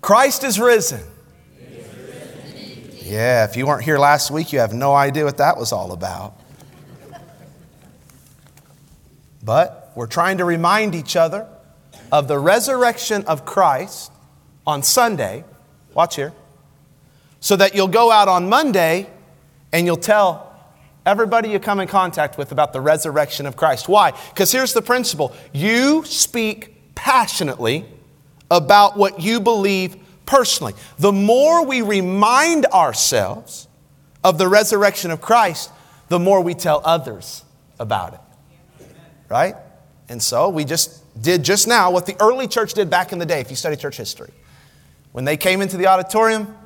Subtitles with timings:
[0.00, 1.00] Christ is risen.
[3.02, 5.92] Yeah, if you weren't here last week, you have no idea what that was all
[5.92, 6.34] about.
[9.44, 11.46] But we're trying to remind each other
[12.10, 14.10] of the resurrection of Christ
[14.66, 15.44] on Sunday.
[15.94, 16.32] Watch here.
[17.38, 19.08] So that you'll go out on Monday
[19.72, 20.52] and you'll tell
[21.04, 23.88] everybody you come in contact with about the resurrection of Christ.
[23.88, 24.12] Why?
[24.30, 27.84] Because here's the principle you speak passionately
[28.50, 30.74] about what you believe personally.
[30.98, 33.68] The more we remind ourselves
[34.22, 35.70] of the resurrection of Christ,
[36.08, 37.44] the more we tell others
[37.78, 38.20] about it.
[39.28, 39.54] Right?
[40.08, 43.26] And so we just did just now what the early church did back in the
[43.26, 44.32] day, if you study church history.
[45.12, 46.56] When they came into the auditorium,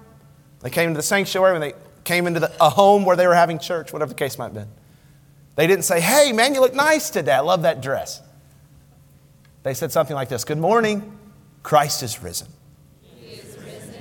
[0.61, 1.75] they came into the sanctuary, when they
[2.05, 4.55] came into the, a home where they were having church, whatever the case might have
[4.55, 4.69] been.
[5.57, 7.33] They didn't say, Hey, man, you look nice today.
[7.33, 8.21] I love that dress.
[9.63, 11.19] They said something like this Good morning,
[11.63, 12.49] Christ is risen.
[13.23, 13.95] Is risen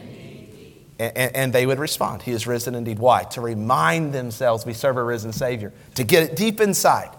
[0.99, 2.99] and, and, and, they would respond, He is risen indeed.
[2.99, 3.23] Why?
[3.23, 7.09] To remind themselves we serve a risen Savior, to get it deep inside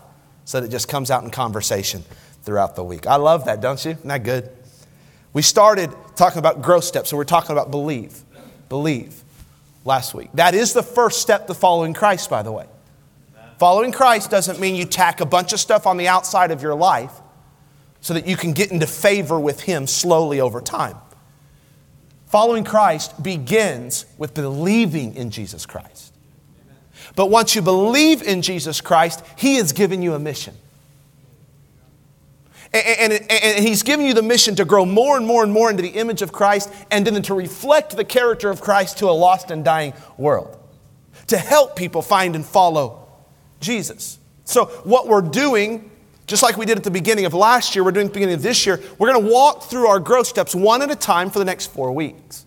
[0.45, 2.05] so that it just comes out in conversation
[2.43, 3.07] throughout the week.
[3.07, 3.93] I love that, don't you?
[3.93, 4.51] Isn't that good?
[5.33, 8.23] We started talking about growth steps, so we're talking about believe.
[8.69, 9.23] Believe
[9.85, 10.31] last week.
[10.35, 12.67] That is the first step to following Christ, by the way.
[13.59, 16.75] Following Christ doesn't mean you tack a bunch of stuff on the outside of your
[16.75, 17.13] life
[18.01, 20.97] so that you can get into favor with Him slowly over time.
[22.27, 26.15] Following Christ begins with believing in Jesus Christ.
[27.17, 30.55] But once you believe in Jesus Christ, He has given you a mission.
[32.73, 35.71] And, and, and, he's given you the mission to grow more and more and more
[35.71, 39.11] into the image of Christ and then to reflect the character of Christ to a
[39.11, 40.57] lost and dying world.
[41.29, 43.09] To help people find and follow
[43.59, 44.21] Jesus.
[44.45, 45.91] So, what we're doing,
[46.31, 48.43] just like we did at the beginning of last year, we're doing the beginning of
[48.43, 51.41] this year, we're going to walk through our growth steps one at a time for
[51.41, 52.47] the next four weeks.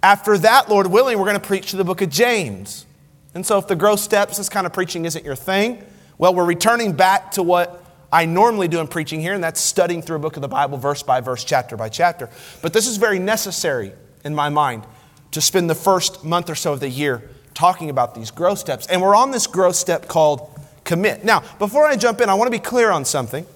[0.00, 2.86] After that, Lord willing, we're going to preach to the book of James.
[3.34, 5.84] And so, if the growth steps, this kind of preaching isn't your thing,
[6.18, 10.00] well, we're returning back to what I normally do in preaching here, and that's studying
[10.00, 12.30] through a book of the Bible, verse by verse, chapter by chapter.
[12.60, 13.92] But this is very necessary
[14.24, 14.84] in my mind
[15.32, 18.86] to spend the first month or so of the year talking about these growth steps.
[18.86, 20.51] And we're on this growth step called
[20.92, 21.24] commit.
[21.24, 23.46] Now, before I jump in, I want to be clear on something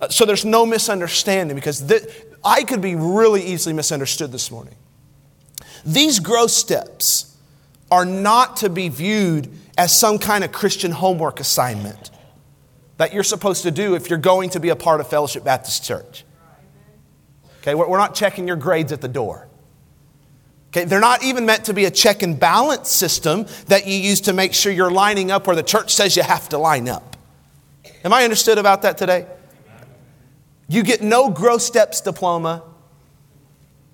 [0.00, 2.02] uh, so there's no misunderstanding because th-
[2.42, 4.74] I could be really easily misunderstood this morning.
[5.84, 7.36] These growth steps
[7.90, 12.10] are not to be viewed as some kind of Christian homework assignment
[12.96, 15.84] that you're supposed to do if you're going to be a part of Fellowship Baptist
[15.84, 16.24] Church.
[17.60, 19.49] Okay, we're not checking your grades at the door.
[20.70, 24.20] Okay, they're not even meant to be a check and balance system that you use
[24.22, 27.16] to make sure you're lining up where the church says you have to line up.
[28.04, 29.26] Am I understood about that today?
[30.68, 32.62] You get no growth steps diploma,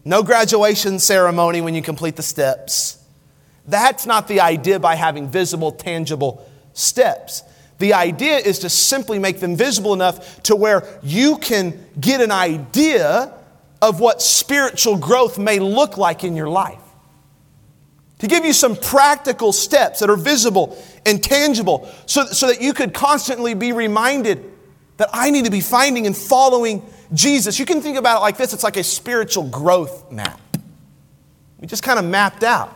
[0.04, 3.02] no graduation ceremony when you complete the steps.
[3.66, 7.42] That's not the idea by having visible, tangible steps.
[7.78, 12.30] The idea is to simply make them visible enough to where you can get an
[12.30, 13.32] idea
[13.82, 16.80] of what spiritual growth may look like in your life.
[18.20, 22.72] To give you some practical steps that are visible and tangible so, so that you
[22.72, 24.42] could constantly be reminded
[24.96, 26.82] that I need to be finding and following
[27.12, 27.58] Jesus.
[27.58, 30.40] You can think about it like this it's like a spiritual growth map.
[31.60, 32.74] We just kind of mapped out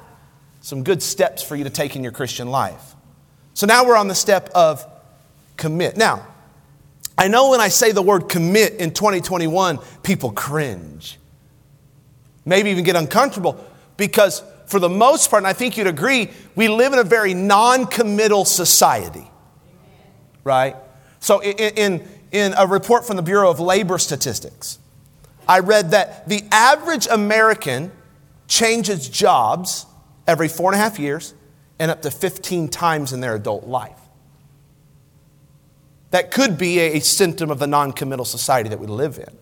[0.60, 2.94] some good steps for you to take in your Christian life.
[3.55, 4.87] So now we're on the step of
[5.56, 5.97] commit.
[5.97, 6.27] Now,
[7.21, 11.19] I know when I say the word commit in 2021, people cringe.
[12.47, 13.63] Maybe even get uncomfortable
[13.99, 17.35] because, for the most part, and I think you'd agree, we live in a very
[17.35, 19.31] non committal society.
[20.45, 20.77] Right?
[21.19, 24.79] So, in, in, in a report from the Bureau of Labor Statistics,
[25.47, 27.93] I read that the average American
[28.49, 29.85] changes jobs
[30.27, 31.35] every four and a half years
[31.79, 34.00] and up to 15 times in their adult life.
[36.10, 39.38] That could be a symptom of the non committal society that we live in.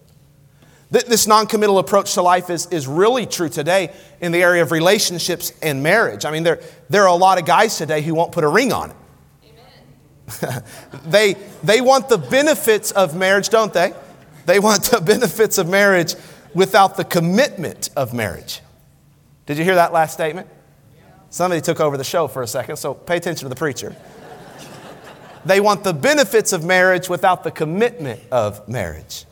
[0.91, 4.71] This non committal approach to life is, is really true today in the area of
[4.71, 6.25] relationships and marriage.
[6.25, 8.73] I mean, there, there are a lot of guys today who won't put a ring
[8.73, 8.97] on it.
[11.05, 13.93] they, they want the benefits of marriage, don't they?
[14.47, 16.15] They want the benefits of marriage
[16.55, 18.61] without the commitment of marriage.
[19.47, 20.49] Did you hear that last statement?
[21.31, 23.95] Somebody took over the show for a second, so pay attention to the preacher.
[25.49, 29.25] They want the benefits of marriage without the commitment of marriage.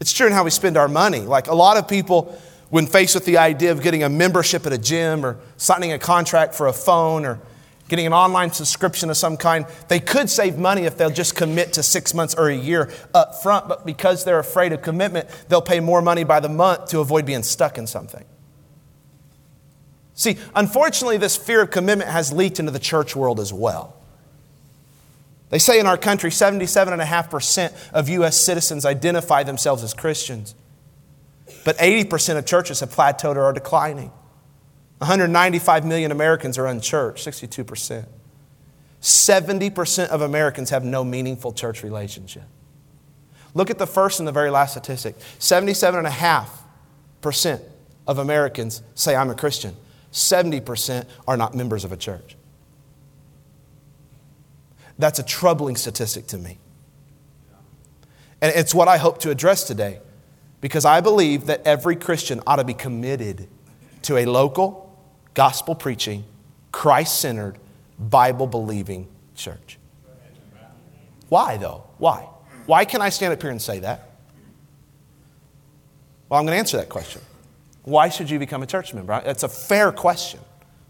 [0.00, 1.20] It's true in how we spend our money.
[1.20, 2.36] Like a lot of people,
[2.70, 5.98] when faced with the idea of getting a membership at a gym or signing a
[5.98, 7.38] contract for a phone or
[7.88, 9.66] getting an online subscription of some kind.
[9.88, 13.42] They could save money if they'll just commit to six months or a year up
[13.42, 17.00] front, but because they're afraid of commitment, they'll pay more money by the month to
[17.00, 18.24] avoid being stuck in something.
[20.14, 23.94] See, unfortunately, this fear of commitment has leaked into the church world as well.
[25.52, 28.40] They say in our country, 77.5% of U.S.
[28.40, 30.54] citizens identify themselves as Christians.
[31.66, 34.10] But 80% of churches have plateaued or are declining.
[34.98, 38.06] 195 million Americans are unchurched, 62%.
[39.02, 42.44] 70% of Americans have no meaningful church relationship.
[43.52, 47.60] Look at the first and the very last statistic 77.5%
[48.06, 49.76] of Americans say, I'm a Christian.
[50.12, 52.36] 70% are not members of a church.
[54.98, 56.58] That's a troubling statistic to me.
[58.40, 60.00] And it's what I hope to address today
[60.60, 63.48] because I believe that every Christian ought to be committed
[64.02, 64.98] to a local,
[65.34, 66.24] gospel preaching,
[66.72, 67.58] Christ centered,
[67.98, 69.78] Bible believing church.
[71.28, 71.84] Why, though?
[71.98, 72.28] Why?
[72.66, 74.10] Why can I stand up here and say that?
[76.28, 77.20] Well, I'm going to answer that question.
[77.84, 79.20] Why should you become a church member?
[79.24, 80.40] That's a fair question.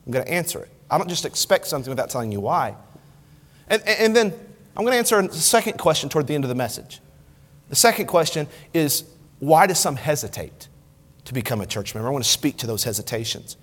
[0.06, 0.70] I'm going to answer it.
[0.90, 2.76] I don't just expect something without telling you why.
[3.68, 4.32] And, and then
[4.76, 7.00] I'm going to answer a second question toward the end of the message.
[7.68, 9.04] The second question is
[9.38, 10.68] why do some hesitate
[11.24, 12.08] to become a church member?
[12.08, 13.56] I want to speak to those hesitations.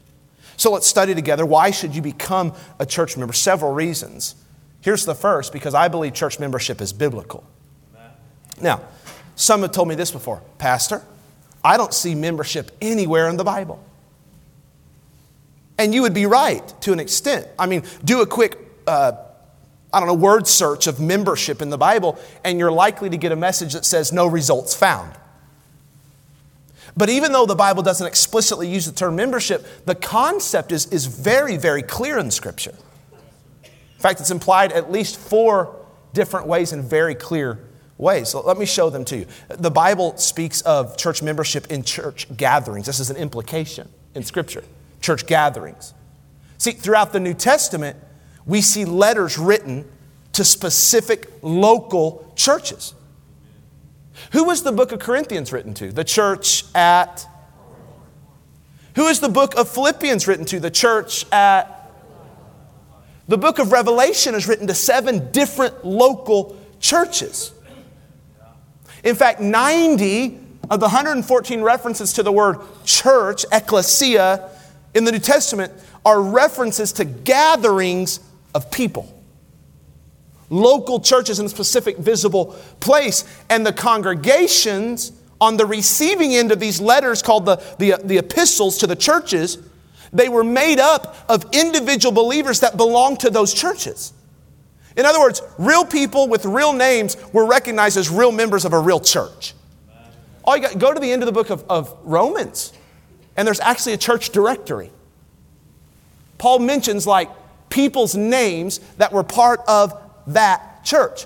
[0.57, 1.45] So let's study together.
[1.45, 3.33] Why should you become a church member?
[3.33, 4.35] Several reasons.
[4.81, 7.45] Here's the first because I believe church membership is biblical.
[8.61, 8.81] Now,
[9.35, 11.01] some have told me this before Pastor,
[11.63, 13.83] I don't see membership anywhere in the Bible.
[15.77, 17.47] And you would be right to an extent.
[17.57, 19.13] I mean, do a quick, uh,
[19.91, 23.31] I don't know, word search of membership in the Bible, and you're likely to get
[23.31, 25.13] a message that says no results found.
[26.95, 31.06] But even though the Bible doesn't explicitly use the term membership, the concept is, is
[31.06, 32.75] very, very clear in Scripture.
[33.63, 35.75] In fact, it's implied at least four
[36.13, 37.59] different ways in very clear
[37.97, 38.30] ways.
[38.30, 39.25] So let me show them to you.
[39.50, 42.85] The Bible speaks of church membership in church gatherings.
[42.85, 44.63] This is an implication in Scripture
[45.01, 45.94] church gatherings.
[46.57, 47.97] See, throughout the New Testament,
[48.49, 49.85] we see letters written
[50.33, 52.95] to specific local churches.
[54.31, 55.91] Who was the book of Corinthians written to?
[55.91, 57.27] The church at.
[58.95, 60.59] Who is the book of Philippians written to?
[60.59, 61.91] The church at.
[63.27, 67.53] The book of Revelation is written to seven different local churches.
[69.03, 70.39] In fact, 90
[70.71, 74.49] of the 114 references to the word church, ecclesia,
[74.95, 75.71] in the New Testament
[76.03, 78.19] are references to gatherings
[78.53, 79.15] of people.
[80.49, 83.23] Local churches in a specific visible place.
[83.49, 85.11] And the congregations
[85.41, 89.57] on the receiving end of these letters, called the, the, the epistles to the churches,
[90.11, 94.13] they were made up of individual believers that belonged to those churches.
[94.97, 98.79] In other words, real people with real names were recognized as real members of a
[98.79, 99.53] real church.
[100.43, 102.73] All you got, go to the end of the book of, of Romans,
[103.37, 104.91] and there's actually a church directory.
[106.37, 107.29] Paul mentions like
[107.69, 111.25] people's names that were part of that church.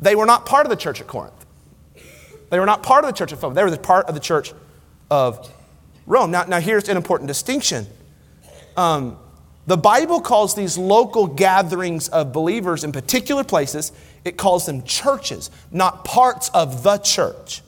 [0.00, 1.32] They were not part of the church at Corinth.
[2.50, 3.56] They were not part of the church of Philippi.
[3.56, 4.52] They were part of the church
[5.10, 5.50] of
[6.06, 6.30] Rome.
[6.30, 7.86] Now, now here's an important distinction.
[8.76, 9.18] Um,
[9.66, 13.92] the Bible calls these local gatherings of believers in particular places,
[14.24, 17.62] it calls them churches, not parts of the church.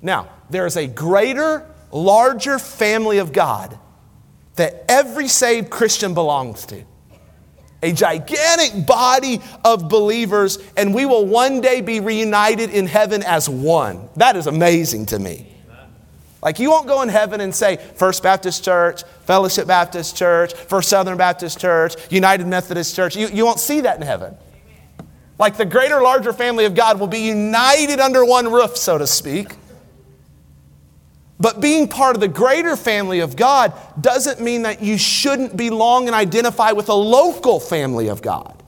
[0.00, 3.76] Now, there is a greater, larger family of God
[4.56, 6.82] that every saved Christian belongs to.
[7.82, 13.48] A gigantic body of believers, and we will one day be reunited in heaven as
[13.48, 14.08] one.
[14.16, 15.46] That is amazing to me.
[16.42, 20.88] Like you won't go in heaven and say First Baptist Church, Fellowship Baptist Church, First
[20.88, 23.16] Southern Baptist Church, United Methodist Church.
[23.16, 24.36] You, you won't see that in heaven.
[25.38, 29.06] Like the greater, larger family of God will be united under one roof, so to
[29.06, 29.48] speak.
[31.38, 36.06] But being part of the greater family of God doesn't mean that you shouldn't belong
[36.06, 38.62] and identify with a local family of God.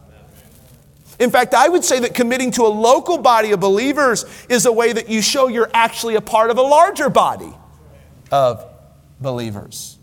[1.19, 4.73] In fact, I would say that committing to a local body of believers is a
[4.73, 7.53] way that you show you're actually a part of a larger body
[8.31, 8.65] of
[9.21, 9.99] believers.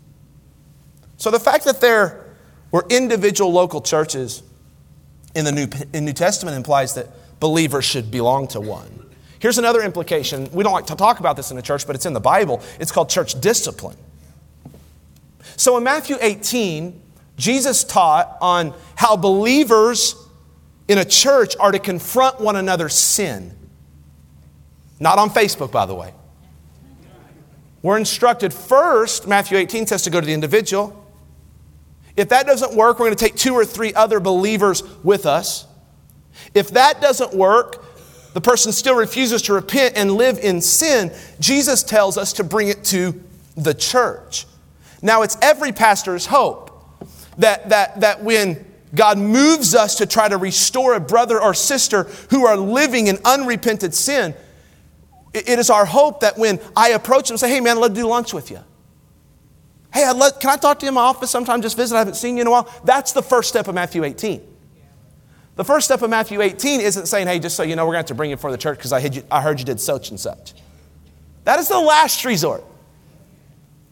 [1.16, 2.26] So the fact that there
[2.70, 4.42] were individual local churches
[5.34, 7.08] in the New, in New Testament implies that
[7.40, 9.05] believers should belong to one.
[9.38, 10.48] Here's another implication.
[10.52, 12.62] We don't like to talk about this in the church, but it's in the Bible.
[12.80, 13.96] It's called church discipline.
[15.56, 17.02] So in Matthew 18,
[17.36, 20.14] Jesus taught on how believers
[20.88, 23.56] in a church are to confront one another's sin.
[25.00, 26.12] Not on Facebook, by the way.
[27.82, 31.04] We're instructed first, Matthew 18 says to go to the individual.
[32.16, 35.66] If that doesn't work, we're going to take two or three other believers with us.
[36.54, 37.84] If that doesn't work,
[38.36, 42.68] the person still refuses to repent and live in sin, Jesus tells us to bring
[42.68, 43.18] it to
[43.56, 44.44] the church.
[45.00, 46.70] Now, it's every pastor's hope
[47.38, 48.62] that, that, that when
[48.94, 53.16] God moves us to try to restore a brother or sister who are living in
[53.24, 54.34] unrepented sin,
[55.32, 58.06] it is our hope that when I approach them and say, hey man, to do
[58.06, 58.60] lunch with you.
[59.94, 61.94] Hey, I'd can I talk to you in my office sometime, just visit?
[61.96, 62.70] I haven't seen you in a while.
[62.84, 64.55] That's the first step of Matthew 18.
[65.56, 68.04] The first step of Matthew 18 isn't saying, hey, just so you know, we're going
[68.04, 70.10] to have to bring you before the church because I, I heard you did such
[70.10, 70.52] and such.
[71.44, 72.62] That is the last resort.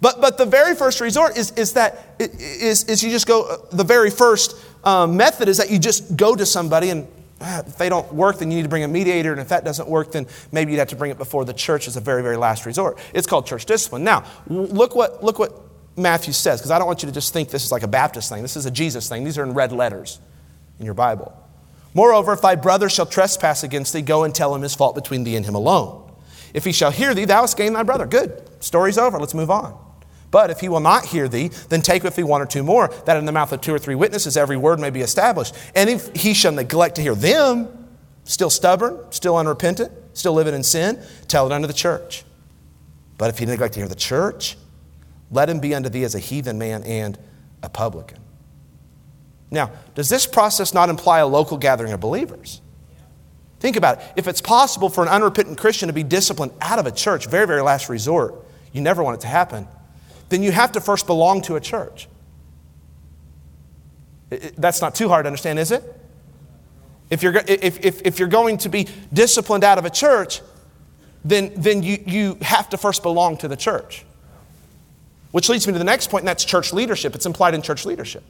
[0.00, 3.56] But, but the very first resort is, is that is, is you just go, uh,
[3.74, 4.54] the very first
[4.84, 7.08] um, method is that you just go to somebody and
[7.40, 9.32] ah, if they don't work, then you need to bring a mediator.
[9.32, 11.88] And if that doesn't work, then maybe you'd have to bring it before the church
[11.88, 12.98] as a very, very last resort.
[13.14, 14.04] It's called church discipline.
[14.04, 15.58] Now, look what, look what
[15.96, 18.28] Matthew says, because I don't want you to just think this is like a Baptist
[18.28, 18.42] thing.
[18.42, 19.24] This is a Jesus thing.
[19.24, 20.20] These are in red letters
[20.78, 21.43] in your Bible.
[21.94, 25.24] Moreover, if thy brother shall trespass against thee, go and tell him his fault between
[25.24, 26.12] thee and him alone.
[26.52, 28.06] If he shall hear thee, thou hast gained thy brother.
[28.06, 28.48] Good.
[28.62, 29.18] Story's over.
[29.18, 29.78] Let's move on.
[30.30, 32.88] But if he will not hear thee, then take with thee one or two more,
[33.06, 35.54] that in the mouth of two or three witnesses every word may be established.
[35.76, 37.88] And if he shall neglect to hear them,
[38.24, 42.24] still stubborn, still unrepentant, still living in sin, tell it unto the church.
[43.16, 44.56] But if he neglect to hear the church,
[45.30, 47.16] let him be unto thee as a heathen man and
[47.62, 48.18] a publican.
[49.54, 52.60] Now, does this process not imply a local gathering of believers?
[53.60, 54.04] Think about it.
[54.16, 57.46] If it's possible for an unrepentant Christian to be disciplined out of a church, very,
[57.46, 58.34] very last resort,
[58.72, 59.66] you never want it to happen
[60.28, 62.08] then you have to first belong to a church.
[64.56, 65.84] That's not too hard to understand, is it?
[67.10, 70.40] If you're, if, if, if you're going to be disciplined out of a church,
[71.24, 74.04] then, then you, you have to first belong to the church.
[75.30, 77.14] Which leads me to the next point, and that's church leadership.
[77.14, 78.24] It's implied in church leadership.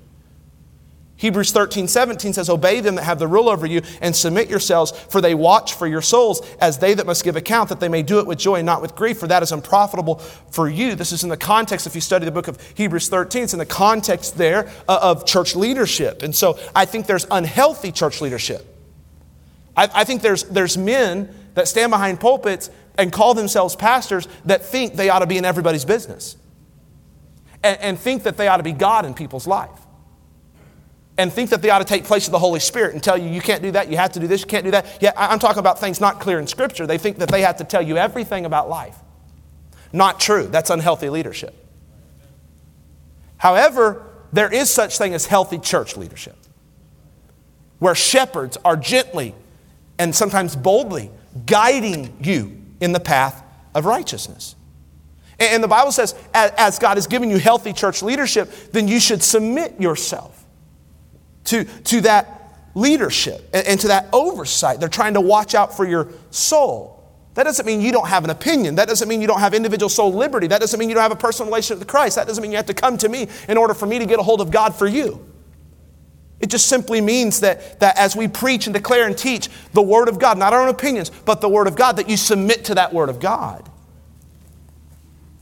[1.17, 4.91] Hebrews 13, 17 says, Obey them that have the rule over you and submit yourselves,
[4.91, 8.03] for they watch for your souls as they that must give account, that they may
[8.03, 10.17] do it with joy and not with grief, for that is unprofitable
[10.51, 10.97] for you.
[10.97, 13.61] This is in the context, if you study the book of Hebrews 13, it's in
[13.61, 16.23] the context there uh, of church leadership.
[16.23, 18.67] And so I think there's unhealthy church leadership.
[19.77, 24.65] I, I think there's, there's men that stand behind pulpits and call themselves pastors that
[24.65, 26.37] think they ought to be in everybody's business
[27.63, 29.84] and, and think that they ought to be God in people's life
[31.17, 33.29] and think that they ought to take place of the Holy Spirit and tell you,
[33.29, 34.99] you can't do that, you have to do this, you can't do that.
[35.01, 36.87] Yeah, I'm talking about things not clear in Scripture.
[36.87, 38.97] They think that they have to tell you everything about life.
[39.93, 40.49] Not true.
[40.49, 41.55] That's unhealthy leadership.
[43.37, 46.37] However, there is such thing as healthy church leadership,
[47.79, 49.35] where shepherds are gently
[49.99, 51.13] and sometimes boldly
[51.47, 54.57] guiding you in the path of righteousness.
[55.39, 59.23] And the Bible says, as God is giving you healthy church leadership, then you should
[59.23, 60.34] submit yourself
[61.45, 62.41] to, to that
[62.75, 64.81] leadership and, and to that oversight.
[64.81, 66.95] They're trying to watch out for your soul.
[67.35, 68.77] That doesn't mean you don't have an opinion.
[68.77, 70.47] That doesn't mean you don't have individual soul liberty.
[70.47, 72.17] That doesn't mean you don't have a personal relationship with Christ.
[72.17, 74.21] That doesn't mean you have to come to me in order for me to get
[74.21, 75.25] a hold of God for you.
[76.41, 80.09] It just simply means that, that as we preach and declare and teach the Word
[80.09, 82.75] of God, not our own opinions, but the Word of God, that you submit to
[82.77, 83.69] that Word of God.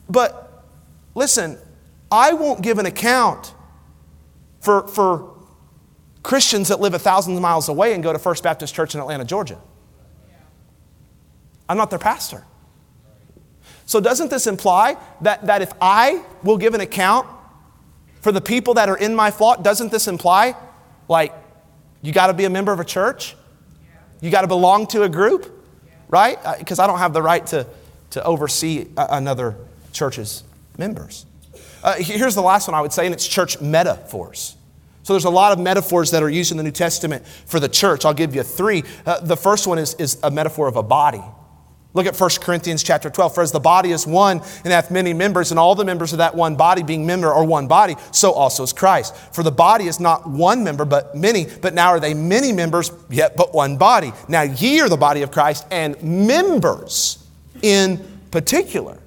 [0.09, 0.65] But
[1.15, 1.59] listen,
[2.11, 3.53] I won't give an account
[4.61, 5.32] for, for
[6.23, 9.25] Christians that live a thousand miles away and go to First Baptist Church in Atlanta,
[9.25, 9.59] Georgia.
[11.69, 12.45] I'm not their pastor.
[13.87, 17.27] So, doesn't this imply that, that if I will give an account
[18.21, 20.55] for the people that are in my flock, doesn't this imply
[21.09, 21.33] like
[22.01, 23.37] you got to be a member of a church?
[24.21, 25.67] You got to belong to a group,
[26.09, 26.39] right?
[26.59, 27.67] Because uh, I don't have the right to,
[28.11, 29.57] to oversee another
[29.93, 30.45] church's
[30.79, 31.27] members.
[31.83, 34.57] Uh, here's the last one I would say, and it's church metaphors.
[35.03, 37.69] So there's a lot of metaphors that are used in the New Testament for the
[37.69, 38.05] church.
[38.05, 38.85] I'll give you three.
[39.05, 41.23] Uh, the first one is, is a metaphor of a body.
[41.95, 43.35] Look at 1 Corinthians chapter 12.
[43.35, 46.19] For as the body is one and hath many members, and all the members of
[46.19, 49.15] that one body being member are one body, so also is Christ.
[49.35, 52.91] For the body is not one member, but many, but now are they many members,
[53.11, 54.13] yet but one body.
[54.29, 57.27] Now ye are the body of Christ, and members
[57.61, 58.99] in particular.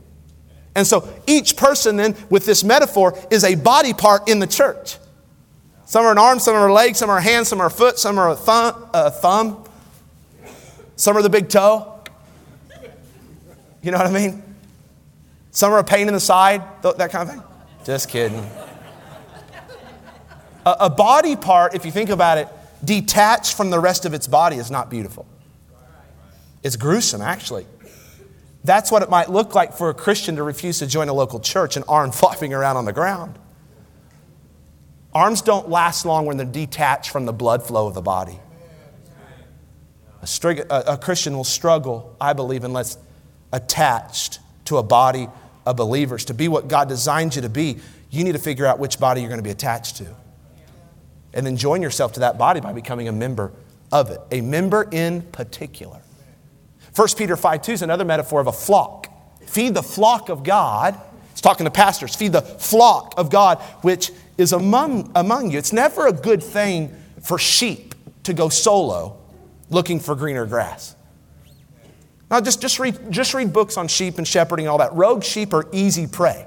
[0.75, 4.98] And so each person then, with this metaphor, is a body part in the church.
[5.86, 7.72] Some are an arm, some are a leg, some are a hand, some are a
[7.72, 9.63] foot, some are a thumb, a thumb.
[10.96, 12.00] Some are the big toe.
[13.82, 14.42] You know what I mean?
[15.51, 17.44] Some are a pain in the side, that kind of thing.
[17.86, 18.50] Just kidding.
[20.65, 22.48] A, a body part, if you think about it,
[22.84, 25.27] detached from the rest of its body is not beautiful.
[26.63, 27.68] It's gruesome, actually.
[28.63, 31.39] That's what it might look like for a Christian to refuse to join a local
[31.39, 33.38] church, an arm flopping around on the ground.
[35.15, 38.38] Arms don't last long when they're detached from the blood flow of the body.
[40.22, 42.98] A, strig- a, a Christian will struggle, I believe, unless
[43.53, 45.29] attached to a body
[45.65, 46.25] of believers.
[46.25, 47.77] To be what God designed you to be,
[48.12, 50.15] you need to figure out which body you're going to be attached to.
[51.34, 53.53] And then join yourself to that body by becoming a member
[53.93, 56.01] of it, a member in particular.
[56.93, 59.07] 1 Peter 5 2 is another metaphor of a flock.
[59.45, 61.00] Feed the flock of God.
[61.31, 62.15] He's talking to pastors.
[62.15, 65.58] Feed the flock of God, which is among, among you.
[65.58, 69.18] It's never a good thing for sheep to go solo
[69.70, 70.96] looking for greener grass.
[72.30, 74.94] Now, just, just, read, just read books on sheep and shepherding and all that.
[74.94, 76.46] Rogue sheep are easy prey.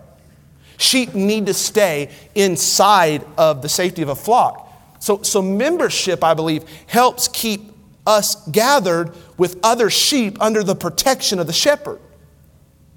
[0.77, 4.65] Sheep need to stay inside of the safety of a flock.
[5.01, 7.73] So, so membership, I believe, helps keep
[8.07, 12.01] us gathered with other sheep under the protection of the shepherd.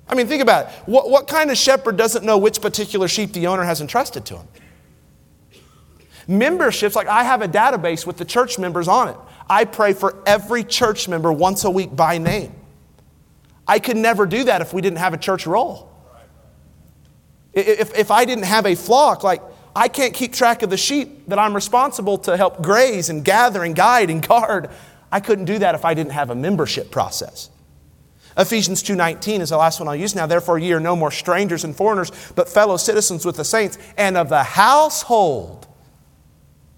[0.07, 0.71] I mean, think about it.
[0.86, 4.38] What, what kind of shepherd doesn't know which particular sheep the owner has entrusted to
[4.38, 4.48] him?
[6.31, 9.17] Memberships, like I have a database with the church members on it.
[9.50, 12.55] I pray for every church member once a week by name.
[13.67, 15.91] I could never do that if we didn't have a church roll.
[17.53, 19.41] If, if I didn't have a flock, like
[19.75, 23.63] I can't keep track of the sheep that I'm responsible to help graze and gather
[23.63, 24.69] and guide and guard.
[25.11, 27.50] I couldn't do that if I didn't have a membership process.
[28.38, 30.25] Ephesians 2:19 is the last one I'll use now.
[30.27, 34.15] Therefore, ye are no more strangers and foreigners, but fellow citizens with the saints and
[34.15, 35.67] of the household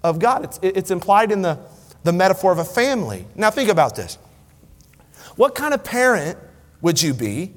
[0.04, 0.44] of God.
[0.44, 1.58] It's, it's implied in the,
[2.04, 3.26] the metaphor of a family.
[3.34, 4.18] Now, think about this.
[5.34, 6.38] What kind of parent
[6.80, 7.54] would you be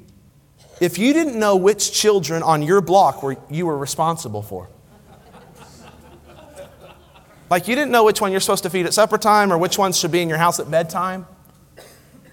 [0.80, 4.68] if you didn't know which children on your block were, you were responsible for?
[7.50, 9.78] Like you didn't know which one you're supposed to feed at supper time or which
[9.78, 11.26] ones should be in your house at bedtime.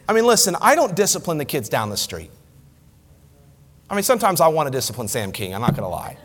[0.09, 2.31] I mean, listen, I don't discipline the kids down the street.
[3.89, 6.17] I mean, sometimes I want to discipline Sam King, I'm not going to lie.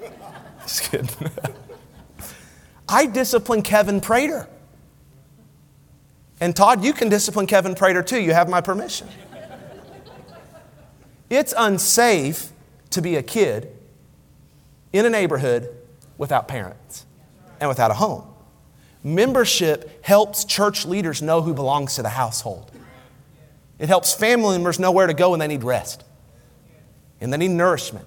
[0.62, 1.08] Just kidding.
[2.88, 4.48] I discipline Kevin Prater.
[6.40, 8.20] And Todd, you can discipline Kevin Prater too.
[8.20, 9.08] You have my permission.
[11.28, 12.50] It's unsafe
[12.90, 13.70] to be a kid
[14.92, 15.68] in a neighborhood
[16.16, 17.04] without parents
[17.60, 18.24] and without a home.
[19.04, 22.70] Membership helps church leaders know who belongs to the household.
[23.78, 26.02] It helps family members know where to go when they need rest,
[27.20, 28.06] and they need nourishment,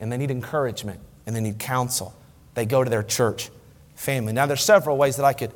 [0.00, 2.14] and they need encouragement, and they need counsel.
[2.54, 3.50] They go to their church
[3.94, 4.32] family.
[4.32, 5.52] Now, there's several ways that I could,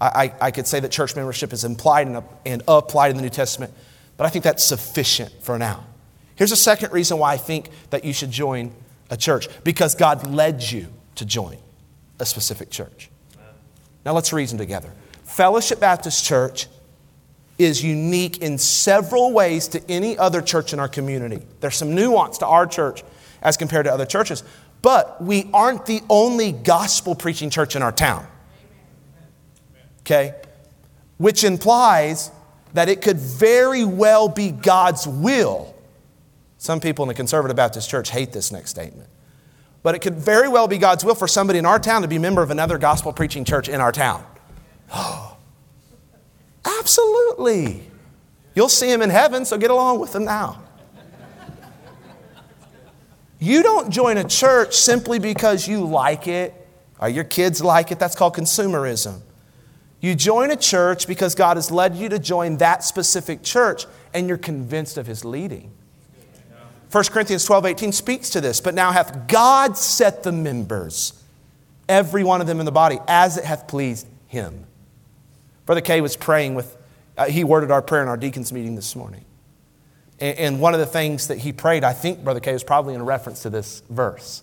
[0.00, 3.28] I, I could say that church membership is implied and, and applied in the New
[3.28, 3.72] Testament,
[4.16, 5.84] but I think that's sufficient for now.
[6.34, 8.72] Here's a second reason why I think that you should join
[9.10, 11.58] a church because God led you to join
[12.18, 13.10] a specific church.
[14.04, 14.90] Now let's reason together.
[15.24, 16.66] Fellowship Baptist Church
[17.58, 21.42] is unique in several ways to any other church in our community.
[21.60, 23.04] There's some nuance to our church
[23.42, 24.42] as compared to other churches,
[24.82, 28.26] but we aren't the only gospel preaching church in our town.
[30.00, 30.34] Okay?
[31.18, 32.30] Which implies
[32.74, 35.74] that it could very well be God's will.
[36.58, 39.08] Some people in the Conservative Baptist Church hate this next statement.
[39.82, 42.16] But it could very well be God's will for somebody in our town to be
[42.16, 44.24] a member of another gospel preaching church in our town.
[44.92, 45.36] Oh,
[46.80, 47.82] Absolutely.
[48.54, 50.61] You'll see him in heaven, so get along with him now.
[53.42, 56.54] You don't join a church simply because you like it
[57.00, 57.98] or your kids like it.
[57.98, 59.20] That's called consumerism.
[60.00, 64.28] You join a church because God has led you to join that specific church and
[64.28, 65.72] you're convinced of his leading.
[66.92, 68.60] 1 Corinthians 12, 18 speaks to this.
[68.60, 71.20] But now hath God set the members,
[71.88, 74.66] every one of them in the body, as it hath pleased him.
[75.66, 76.76] Brother Kay was praying with,
[77.18, 79.24] uh, he worded our prayer in our deacons meeting this morning.
[80.22, 83.04] And, one of the things that he prayed, I think Brother K, was probably in
[83.04, 84.42] reference to this verse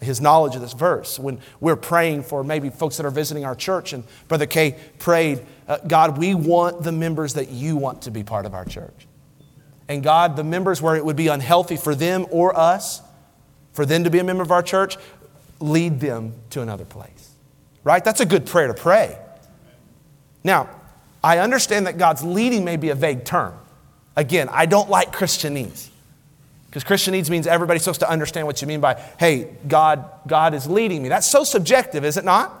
[0.00, 1.18] his knowledge of this verse.
[1.18, 5.40] When we're praying for maybe folks that are visiting our church, and Brother K prayed,
[5.66, 9.06] uh, God, we want the members that you want to be part of our church
[9.88, 13.02] and God, the members where it would be unhealthy for them or us,
[13.72, 14.96] for them to be a member of our church,
[15.60, 17.30] lead them to another place.
[17.82, 18.02] Right?
[18.02, 19.18] That's a good prayer to pray.
[20.42, 20.70] Now,
[21.22, 23.54] I understand that God's leading may be a vague term.
[24.16, 25.88] Again, I don't like Christianese.
[26.66, 30.66] Because Christianese means everybody's supposed to understand what you mean by, hey, God, God is
[30.66, 31.08] leading me.
[31.08, 32.52] That's so subjective, is it not?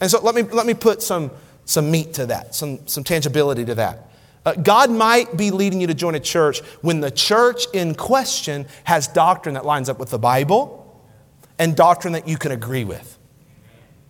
[0.00, 1.30] And so let me, let me put some,
[1.64, 4.10] some meat to that, some, some tangibility to that.
[4.44, 8.66] Uh, God might be leading you to join a church when the church in question
[8.84, 11.04] has doctrine that lines up with the Bible
[11.58, 13.18] and doctrine that you can agree with.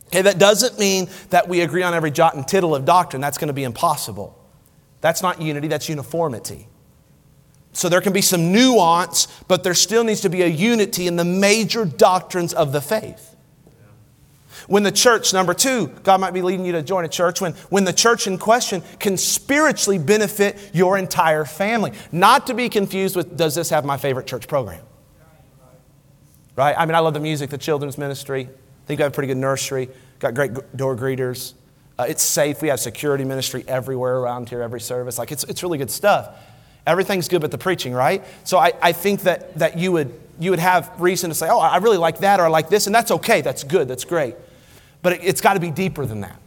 [0.06, 3.20] Okay, that doesn't mean that we agree on every jot and tittle of doctrine.
[3.20, 4.37] That's going to be impossible.
[5.00, 6.68] That's not unity, that's uniformity.
[7.72, 11.16] So there can be some nuance, but there still needs to be a unity in
[11.16, 13.36] the major doctrines of the faith.
[14.66, 17.52] When the church, number two, God might be leading you to join a church, when,
[17.70, 21.92] when the church in question can spiritually benefit your entire family.
[22.12, 24.82] Not to be confused with, does this have my favorite church program?
[26.56, 26.74] Right?
[26.76, 28.42] I mean, I love the music, the children's ministry.
[28.42, 31.54] I think we have a pretty good nursery, got great door greeters.
[31.98, 32.62] Uh, it's safe.
[32.62, 35.18] We have security ministry everywhere around here, every service.
[35.18, 36.36] Like, it's, it's really good stuff.
[36.86, 38.24] Everything's good but the preaching, right?
[38.44, 41.58] So I, I think that, that you, would, you would have reason to say, oh,
[41.58, 43.40] I really like that or I like this, and that's okay.
[43.40, 43.88] That's good.
[43.88, 44.36] That's great.
[45.02, 46.40] But it, it's got to be deeper than that.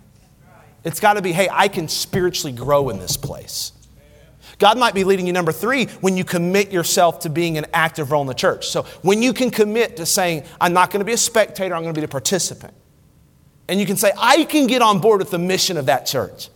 [0.84, 3.74] It's got to be, hey, I can spiritually grow in this place.
[4.58, 8.12] God might be leading you, number three, when you commit yourself to being an active
[8.12, 8.68] role in the church.
[8.68, 11.84] So when you can commit to saying, I'm not going to be a spectator, I'm
[11.84, 12.74] going to be a participant.
[13.72, 16.50] And you can say, I can get on board with the mission of that church.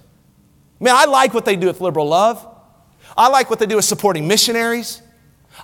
[0.82, 2.46] Man, I like what they do with liberal love.
[3.16, 5.02] I like what they do with supporting missionaries.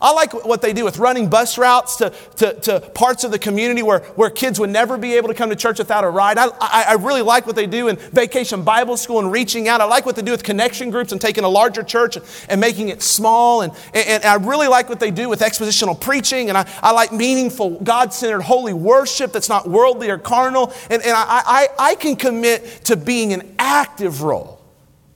[0.02, 3.38] I like what they do with running bus routes to, to, to, parts of the
[3.38, 6.40] community where, where kids would never be able to come to church without a ride.
[6.40, 9.80] I, I, I, really like what they do in vacation Bible school and reaching out.
[9.80, 12.18] I like what they do with connection groups and taking a larger church
[12.50, 13.62] and making it small.
[13.62, 16.50] And, and, and I really like what they do with expositional preaching.
[16.50, 20.74] And I, I like meaningful, God centered, holy worship that's not worldly or carnal.
[20.90, 24.60] And, and I, I, I can commit to being an active role,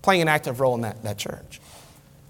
[0.04, 1.60] playing an active role in that, that church.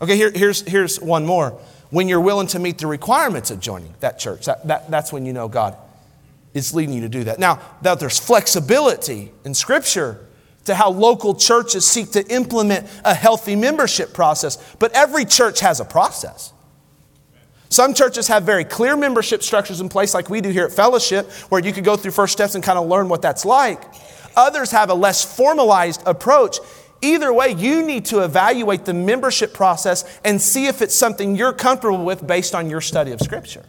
[0.02, 1.60] Okay, here, here's, here's one more
[1.96, 4.48] when you're willing to meet the requirements of joining that church.
[4.48, 5.78] That, that, that's when you know God
[6.54, 7.40] is leading you to do that.
[7.40, 10.20] Now, that there's flexibility in Scripture
[10.66, 15.80] to how local churches seek to implement a healthy membership process, but every church has
[15.80, 16.52] a process.
[17.70, 21.32] Some churches have very clear membership structures in place, like we do here at Fellowship,
[21.48, 23.82] where you could go through first steps and kind of learn what that's like.
[24.36, 26.58] Others have a less formalized approach
[27.02, 31.54] Either way, you need to evaluate the membership process and see if it's something you're
[31.54, 33.64] comfortable with based on your study of Scripture.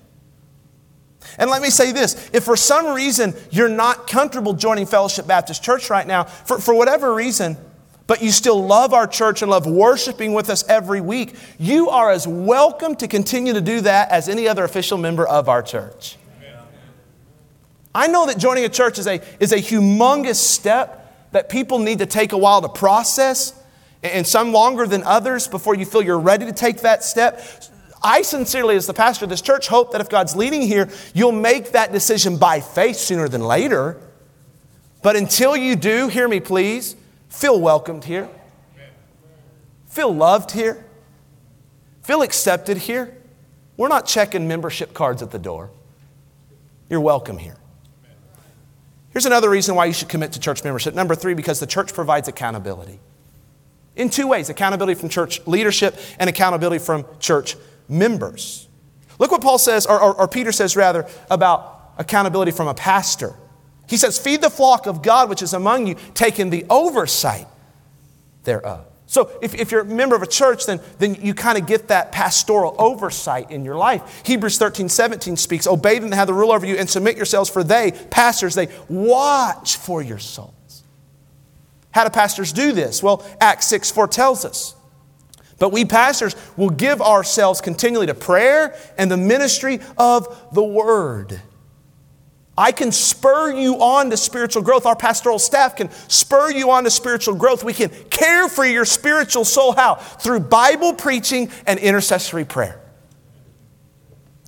[1.38, 5.62] And let me say this if for some reason you're not comfortable joining Fellowship Baptist
[5.62, 7.56] Church right now, for, for whatever reason,
[8.06, 12.10] but you still love our church and love worshiping with us every week, you are
[12.10, 16.16] as welcome to continue to do that as any other official member of our church.
[17.94, 21.98] I know that joining a church is a, is a humongous step that people need
[21.98, 23.52] to take a while to process,
[24.02, 27.42] and some longer than others before you feel you're ready to take that step.
[28.02, 31.32] I sincerely, as the pastor of this church, hope that if God's leading here, you'll
[31.32, 33.98] make that decision by faith sooner than later.
[35.02, 36.94] But until you do, hear me please,
[37.28, 38.28] feel welcomed here,
[39.88, 40.84] feel loved here,
[42.02, 43.16] feel accepted here.
[43.76, 45.70] We're not checking membership cards at the door.
[46.88, 47.56] You're welcome here.
[49.16, 50.94] Here's another reason why you should commit to church membership.
[50.94, 53.00] Number three, because the church provides accountability.
[53.94, 57.56] In two ways accountability from church leadership and accountability from church
[57.88, 58.68] members.
[59.18, 63.34] Look what Paul says, or, or, or Peter says rather, about accountability from a pastor.
[63.88, 67.46] He says, Feed the flock of God which is among you, taking the oversight
[68.44, 68.84] thereof.
[69.06, 71.88] So if, if you're a member of a church, then, then you kind of get
[71.88, 74.22] that pastoral oversight in your life.
[74.26, 77.48] Hebrews 13, 17 speaks, Obey them that have the rule over you and submit yourselves,
[77.48, 80.82] for they, pastors, they watch for your souls.
[81.92, 83.02] How do pastors do this?
[83.02, 84.74] Well, Acts 6, 4 tells us.
[85.58, 91.40] But we pastors will give ourselves continually to prayer and the ministry of the word.
[92.58, 94.86] I can spur you on to spiritual growth.
[94.86, 97.62] Our pastoral staff can spur you on to spiritual growth.
[97.62, 99.72] We can care for your spiritual soul.
[99.72, 99.96] How?
[99.96, 102.80] Through Bible preaching and intercessory prayer.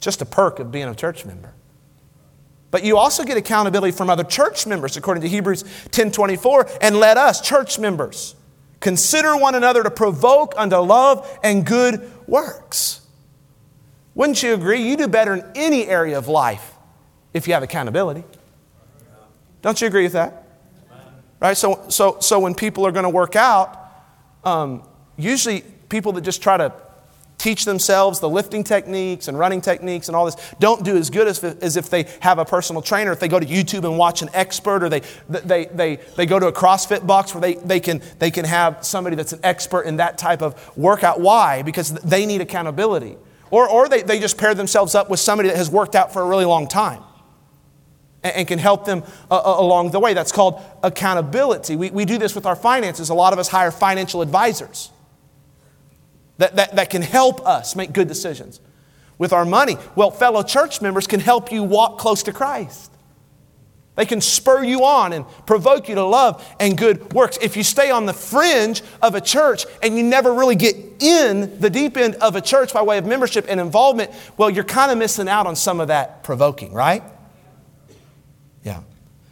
[0.00, 1.52] Just a perk of being a church member.
[2.70, 6.66] But you also get accountability from other church members, according to Hebrews 10:24.
[6.80, 8.34] And let us, church members,
[8.80, 13.00] consider one another to provoke unto love and good works.
[14.14, 14.82] Wouldn't you agree?
[14.82, 16.77] You do better in any area of life
[17.38, 18.24] if you have accountability.
[19.62, 20.44] Don't you agree with that?
[21.40, 21.56] Right?
[21.56, 23.76] So, so, so when people are going to work out,
[24.44, 24.82] um,
[25.16, 26.72] usually people that just try to
[27.38, 31.28] teach themselves the lifting techniques and running techniques and all this don't do as good
[31.28, 34.22] as, as if they have a personal trainer if they go to youtube and watch
[34.22, 37.78] an expert or they, they, they, they go to a crossfit box where they, they,
[37.78, 41.92] can, they can have somebody that's an expert in that type of workout why because
[41.92, 43.16] they need accountability
[43.52, 46.22] or, or they, they just pair themselves up with somebody that has worked out for
[46.22, 47.00] a really long time
[48.22, 50.14] and can help them uh, uh, along the way.
[50.14, 51.76] That's called accountability.
[51.76, 53.10] We, we do this with our finances.
[53.10, 54.90] A lot of us hire financial advisors
[56.38, 58.60] that, that, that can help us make good decisions.
[59.18, 62.92] With our money, well, fellow church members can help you walk close to Christ.
[63.96, 67.36] They can spur you on and provoke you to love and good works.
[67.42, 71.58] If you stay on the fringe of a church and you never really get in
[71.58, 74.92] the deep end of a church by way of membership and involvement, well, you're kind
[74.92, 77.02] of missing out on some of that provoking, right?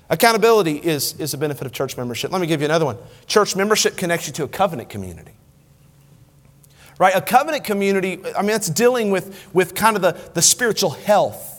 [0.09, 2.31] Accountability is, is a benefit of church membership.
[2.31, 2.99] Let me give you another one.
[3.27, 5.33] Church membership connects you to a covenant community.
[6.99, 7.15] Right?
[7.15, 11.56] A covenant community, I mean, it's dealing with, with kind of the, the spiritual health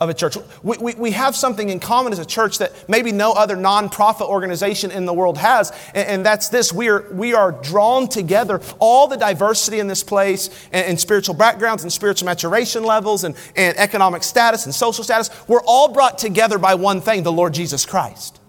[0.00, 0.36] of a church.
[0.62, 4.26] We, we, we, have something in common as a church that maybe no other nonprofit
[4.26, 8.62] organization in the world has, and, and that's this we are, we are drawn together,
[8.78, 13.36] all the diversity in this place, and, and, spiritual backgrounds, and spiritual maturation levels, and,
[13.56, 15.28] and economic status, and social status.
[15.46, 18.40] We're all brought together by one thing the Lord Jesus Christ.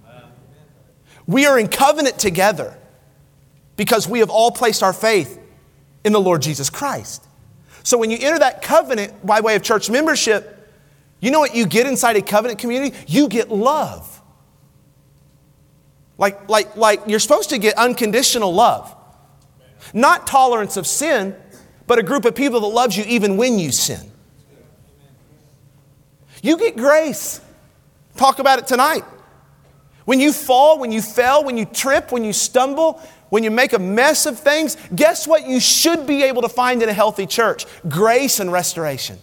[1.27, 2.77] We are in covenant together
[3.75, 5.37] because we have all placed our faith
[6.05, 7.27] in the Lord Jesus Christ.
[7.83, 10.60] So when you enter that covenant by way of church membership,
[11.21, 12.97] you know what you get inside a covenant community?
[13.07, 14.21] You get love.
[16.17, 18.95] Like, like, like you're supposed to get unconditional love.
[19.93, 21.35] Not tolerance of sin,
[21.87, 24.11] but a group of people that loves you even when you sin.
[26.41, 27.39] You get grace.
[28.17, 29.03] Talk about it tonight.
[30.05, 33.73] When you fall, when you fail, when you trip, when you stumble, when you make
[33.73, 37.27] a mess of things, guess what you should be able to find in a healthy
[37.27, 37.65] church?
[37.87, 39.19] Grace and restoration.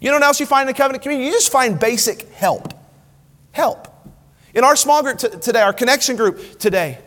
[0.00, 1.26] You know what else you find in the covenant community?
[1.26, 2.72] You just find basic help.
[3.52, 3.88] Help.
[4.54, 6.98] In our small group t- today, our connection group today,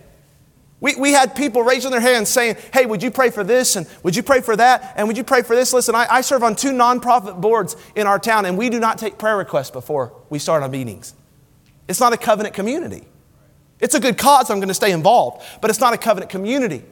[0.80, 3.76] we, we had people raising their hands saying, Hey, would you pray for this?
[3.76, 4.94] And would you pray for that?
[4.98, 5.74] And would you pray for this?
[5.74, 8.98] Listen, I, I serve on two nonprofit boards in our town, and we do not
[8.98, 11.14] take prayer requests before we start our meetings.
[11.88, 13.04] It's not a covenant community.
[13.80, 16.84] It's a good cause, I'm going to stay involved, but it's not a covenant community.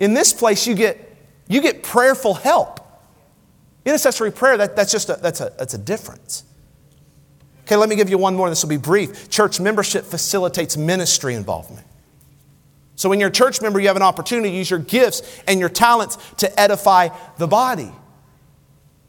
[0.00, 1.16] In this place, you get,
[1.48, 2.83] you get prayerful help.
[3.84, 6.44] Intercessory prayer, that, that's just a, that's, a, that's a difference.
[7.64, 8.48] Okay, let me give you one more.
[8.48, 9.28] This will be brief.
[9.30, 11.86] Church membership facilitates ministry involvement.
[12.96, 15.58] So, when you're a church member, you have an opportunity to use your gifts and
[15.58, 17.90] your talents to edify the body.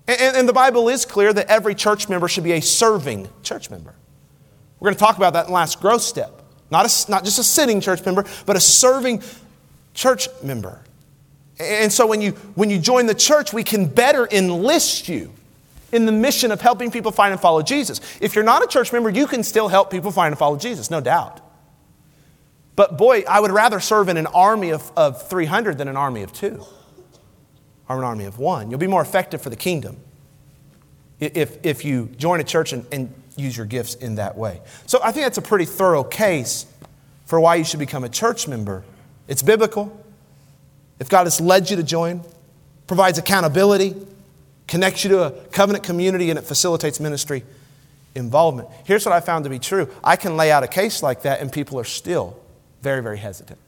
[0.08, 3.70] And, and the Bible is clear that every church member should be a serving church
[3.70, 3.94] member.
[4.80, 6.42] We're going to talk about that in last growth step.
[6.72, 9.22] Not, a, not just a sitting church member, but a serving
[9.94, 10.82] church member.
[11.60, 15.32] And so when you, when you join the church, we can better enlist you
[15.91, 18.02] in the mission of helping people find and follow Jesus.
[18.20, 20.91] If you're not a church member, you can still help people find and follow Jesus,
[20.91, 21.41] no doubt.
[22.76, 26.24] But boy, I would rather serve in an army of, of 300 than an army
[26.24, 26.65] of two
[27.88, 28.70] or an army of one.
[28.70, 29.98] You'll be more effective for the kingdom
[31.20, 34.62] if, if you join a church and, and use your gifts in that way.
[34.88, 36.65] So I think that's a pretty thorough case
[37.26, 38.84] for why you should become a church member.
[39.28, 40.05] It's biblical
[40.99, 42.21] if God has led you to join,
[42.88, 43.95] provides accountability,
[44.67, 47.43] connects you to a covenant community, and it facilitates ministry
[48.15, 48.69] involvement.
[48.86, 51.41] Here's what I found to be true I can lay out a case like that,
[51.41, 52.39] and people are still
[52.81, 53.60] very, very hesitant.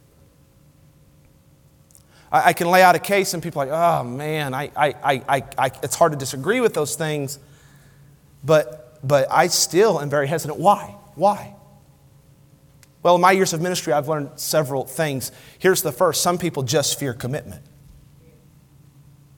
[2.31, 4.95] I, I can lay out a case, and people are like, oh man, I, I,
[5.03, 7.39] I, I, it's hard to disagree with those things,
[8.43, 10.59] but, but I still am very hesitant.
[10.59, 10.95] Why?
[11.15, 11.53] Why?
[13.03, 15.31] Well, in my years of ministry, I've learned several things.
[15.59, 17.63] Here's the first some people just fear commitment.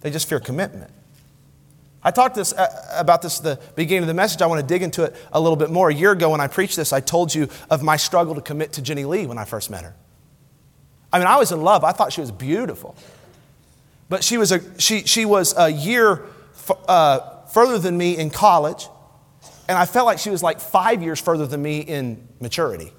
[0.01, 0.91] They just fear commitment.
[2.01, 4.41] I talked this, uh, about this at the beginning of the message.
[4.41, 5.89] I want to dig into it a little bit more.
[5.89, 8.73] A year ago, when I preached this, I told you of my struggle to commit
[8.73, 9.93] to Jenny Lee when I first met her.
[11.11, 11.83] I mean, I was in love.
[11.83, 12.95] I thought she was beautiful.
[14.07, 16.23] But she was a, she, she was a year
[16.55, 18.87] f- uh, further than me in college,
[19.67, 22.93] and I felt like she was like five years further than me in maturity.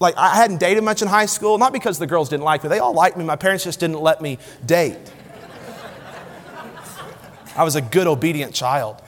[0.00, 2.68] Like, I hadn't dated much in high school, not because the girls didn't like me.
[2.68, 3.24] They all liked me.
[3.24, 5.12] My parents just didn't let me date.
[7.56, 9.02] I was a good, obedient child.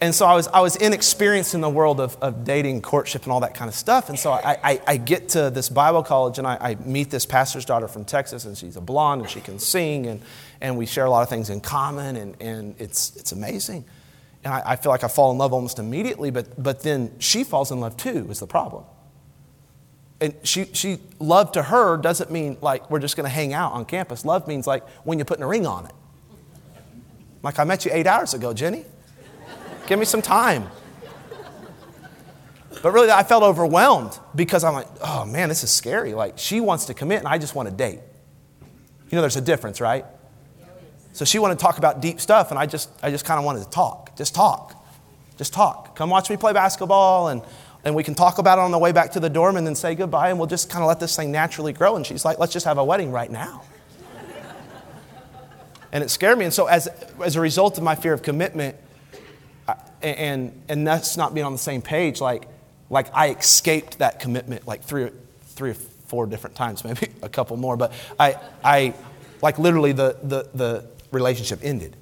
[0.00, 3.32] And so I was, I was inexperienced in the world of, of dating, courtship, and
[3.32, 4.10] all that kind of stuff.
[4.10, 7.24] And so I, I, I get to this Bible college and I, I, meet this
[7.24, 10.20] pastor's daughter from Texas, and she's a blonde and she can sing, and,
[10.60, 13.86] and we share a lot of things in common, and, and it's, it's amazing.
[14.46, 17.42] And I, I feel like I fall in love almost immediately, but, but then she
[17.42, 18.84] falls in love too, is the problem.
[20.20, 23.72] And she, she, love to her doesn't mean like we're just going to hang out
[23.72, 24.24] on campus.
[24.24, 25.92] Love means like when you're putting a ring on it.
[27.42, 28.84] Like I met you eight hours ago, Jenny.
[29.88, 30.68] Give me some time.
[32.82, 36.14] But really, I felt overwhelmed because I'm like, oh man, this is scary.
[36.14, 37.98] Like, she wants to commit and I just want to date.
[39.10, 40.04] You know, there's a difference, right?
[41.16, 43.46] So she wanted to talk about deep stuff, and I just, I just kind of
[43.46, 44.14] wanted to talk.
[44.16, 44.74] Just talk.
[45.38, 45.96] Just talk.
[45.96, 47.40] Come watch me play basketball, and,
[47.84, 49.74] and we can talk about it on the way back to the dorm and then
[49.74, 51.96] say goodbye, and we'll just kind of let this thing naturally grow.
[51.96, 53.62] And she's like, let's just have a wedding right now.
[55.90, 56.44] and it scared me.
[56.44, 56.86] And so, as,
[57.24, 58.76] as a result of my fear of commitment,
[59.66, 62.46] I, and, and that's not being on the same page, like,
[62.90, 65.08] like I escaped that commitment like three,
[65.44, 65.74] three or
[66.08, 67.78] four different times, maybe a couple more.
[67.78, 68.92] But I, I
[69.40, 71.96] like literally the, the, the relationship ended.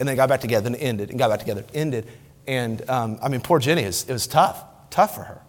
[0.00, 2.08] and then got back together and ended, and got back together, ended.
[2.46, 5.40] And um, I mean, poor Jenny, it was tough, tough for her.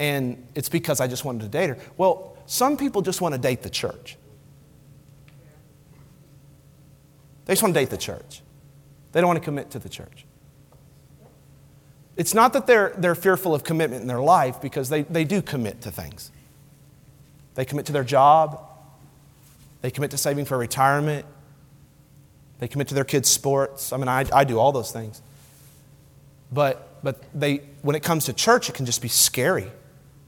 [0.00, 1.78] And it's because I just wanted to date her.
[1.96, 4.16] Well, some people just want to date the church.
[7.44, 8.42] They just want to date the church.
[9.12, 10.24] They don't want to commit to the church.
[12.16, 15.42] It's not that they're, they're fearful of commitment in their life because they, they do
[15.42, 16.32] commit to things.
[17.54, 18.66] They commit to their job,
[19.82, 21.24] they commit to saving for retirement,
[22.60, 23.92] they commit to their kids' sports.
[23.92, 25.20] I mean, I, I do all those things.
[26.52, 29.70] But, but they, when it comes to church, it can just be scary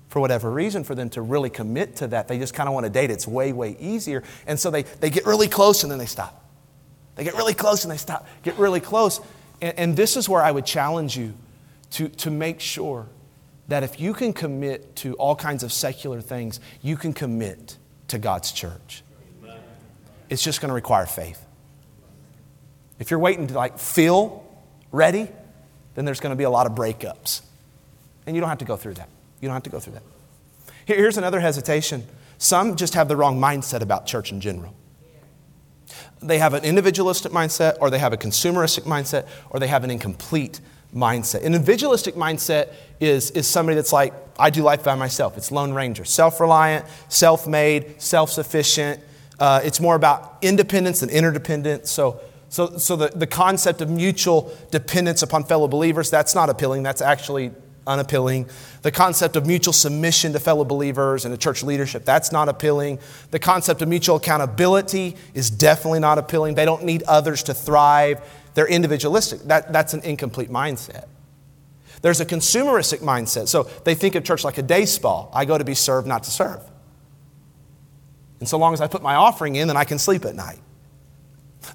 [0.08, 2.28] for whatever reason for them to really commit to that.
[2.28, 3.10] They just kind of want to date.
[3.10, 4.22] It's way, way easier.
[4.46, 6.50] And so they, they get really close and then they stop.
[7.16, 9.20] They get really close and they stop, get really close.
[9.60, 11.34] And, and this is where I would challenge you
[11.92, 13.08] to, to make sure
[13.68, 17.76] that if you can commit to all kinds of secular things, you can commit
[18.08, 19.02] to God's church.
[20.30, 21.44] It's just going to require faith.
[23.02, 24.46] If you're waiting to like feel
[24.92, 25.28] ready,
[25.96, 27.40] then there's going to be a lot of breakups.
[28.28, 29.08] And you don't have to go through that.
[29.40, 30.04] You don't have to go through that.
[30.86, 32.06] Here's another hesitation.
[32.38, 34.72] Some just have the wrong mindset about church in general.
[36.22, 39.90] They have an individualistic mindset, or they have a consumeristic mindset, or they have an
[39.90, 40.60] incomplete
[40.94, 41.40] mindset.
[41.40, 45.36] An individualistic mindset is, is somebody that's like, I do life by myself.
[45.36, 49.00] It's Lone Ranger, self reliant, self made, self sufficient.
[49.40, 51.90] Uh, it's more about independence than interdependence.
[51.90, 52.20] So,
[52.52, 56.82] so, so the, the concept of mutual dependence upon fellow believers, that's not appealing.
[56.82, 57.50] That's actually
[57.86, 58.46] unappealing.
[58.82, 62.98] The concept of mutual submission to fellow believers and to church leadership, that's not appealing.
[63.30, 66.54] The concept of mutual accountability is definitely not appealing.
[66.54, 68.20] They don't need others to thrive.
[68.52, 69.40] They're individualistic.
[69.44, 71.06] That, that's an incomplete mindset.
[72.02, 73.48] There's a consumeristic mindset.
[73.48, 75.26] So they think of church like a day spa.
[75.32, 76.60] I go to be served, not to serve.
[78.40, 80.58] And so long as I put my offering in, then I can sleep at night.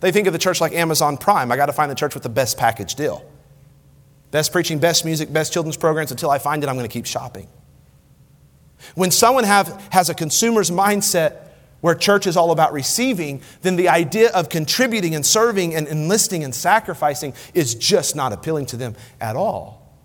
[0.02, 1.52] They think of the church like Amazon Prime.
[1.52, 3.30] I got to find the church with the best package deal.
[4.32, 6.12] Best preaching, best music, best children's programs.
[6.12, 7.48] Until I find it, I'm going to keep shopping.
[8.96, 11.48] When someone have, has a consumer's mindset
[11.82, 16.44] where church is all about receiving, then the idea of contributing and serving and enlisting
[16.44, 19.96] and sacrificing is just not appealing to them at all.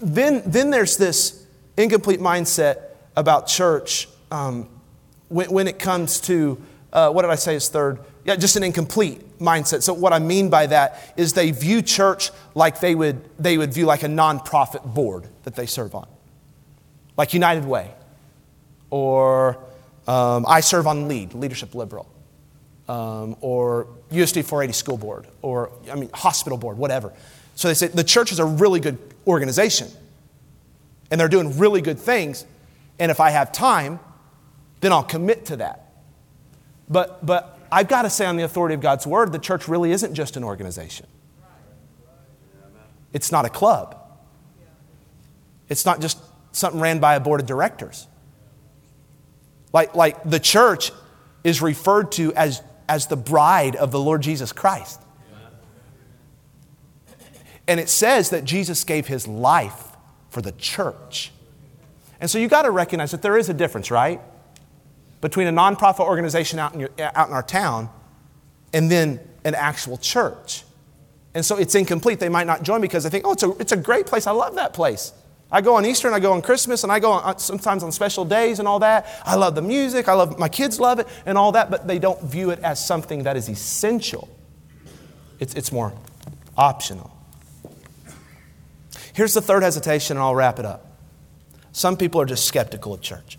[0.00, 1.44] Then, then there's this
[1.76, 2.82] incomplete mindset
[3.16, 4.68] about church um,
[5.28, 7.98] when, when it comes to, uh, what did I say is third?
[8.28, 9.82] Yeah, just an incomplete mindset.
[9.82, 13.72] So what I mean by that is they view church like they would, they would
[13.72, 16.06] view like a nonprofit board that they serve on.
[17.16, 17.90] Like United Way.
[18.90, 19.56] Or
[20.06, 22.06] um, I serve on LEAD, Leadership Liberal.
[22.86, 25.26] Um, or USD 480 School Board.
[25.40, 27.14] Or, I mean, Hospital Board, whatever.
[27.54, 29.88] So they say the church is a really good organization.
[31.10, 32.44] And they're doing really good things.
[32.98, 34.00] And if I have time,
[34.82, 35.94] then I'll commit to that.
[36.90, 39.92] But, but I've got to say, on the authority of God's word, the church really
[39.92, 41.06] isn't just an organization.
[43.12, 43.96] It's not a club.
[45.68, 46.18] It's not just
[46.52, 48.06] something ran by a board of directors.
[49.72, 50.92] Like, like the church
[51.44, 55.00] is referred to as, as the bride of the Lord Jesus Christ.
[57.66, 59.88] And it says that Jesus gave his life
[60.30, 61.32] for the church.
[62.18, 64.20] And so you got to recognize that there is a difference, right?
[65.20, 67.90] Between a nonprofit organization out in, your, out in our town
[68.72, 70.64] and then an actual church.
[71.34, 72.20] And so it's incomplete.
[72.20, 74.26] They might not join because they think, oh, it's a, it's a great place.
[74.26, 75.12] I love that place.
[75.50, 77.82] I go on Easter and I go on Christmas and I go on, uh, sometimes
[77.82, 79.06] on special days and all that.
[79.24, 80.08] I love the music.
[80.08, 82.84] I love my kids love it and all that, but they don't view it as
[82.84, 84.28] something that is essential.
[85.38, 85.94] It's, it's more
[86.56, 87.10] optional.
[89.14, 90.86] Here's the third hesitation, and I'll wrap it up.
[91.72, 93.38] Some people are just skeptical of church.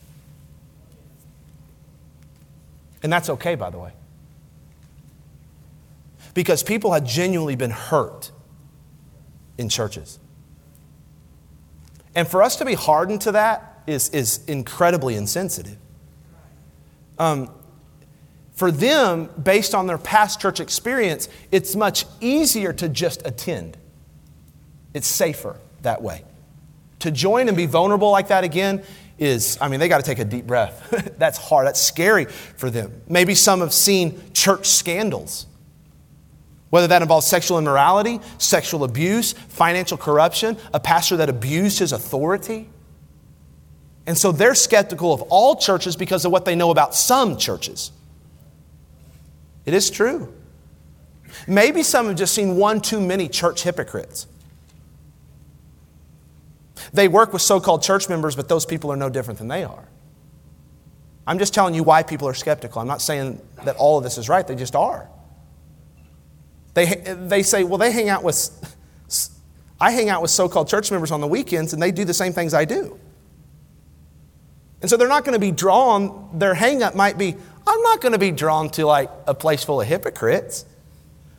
[3.02, 3.92] And that's okay, by the way.
[6.34, 8.32] Because people have genuinely been hurt
[9.58, 10.20] in churches.
[12.16, 15.78] And for us to be hardened to that is, is incredibly insensitive.
[17.18, 17.50] Um,
[18.54, 23.78] for them, based on their past church experience, it's much easier to just attend.
[24.94, 26.24] It's safer that way.
[27.00, 28.84] To join and be vulnerable like that again
[29.20, 31.16] is, I mean, they got to take a deep breath.
[31.18, 31.68] That's hard.
[31.68, 33.02] That's scary for them.
[33.08, 35.46] Maybe some have seen church scandals,
[36.70, 42.70] whether that involves sexual immorality, sexual abuse, financial corruption, a pastor that abused his authority.
[44.08, 47.92] And so they're skeptical of all churches because of what they know about some churches.
[49.66, 50.34] It is true.
[51.46, 54.28] Maybe some have just seen one too many church hypocrites.
[56.94, 59.64] They work with so called church members, but those people are no different than they
[59.64, 59.88] are.
[61.28, 62.82] I'm just telling you why people are skeptical.
[62.82, 65.08] I'm not saying that all of this is right, they just are.
[66.74, 68.76] They, they say, well, they hang out with,
[69.80, 72.14] I hang out with so called church members on the weekends and they do the
[72.14, 73.00] same things I do.
[74.82, 77.36] And so they're not going to be drawn, their hang up might be,
[77.68, 80.66] I'm not going to be drawn to like a place full of hypocrites.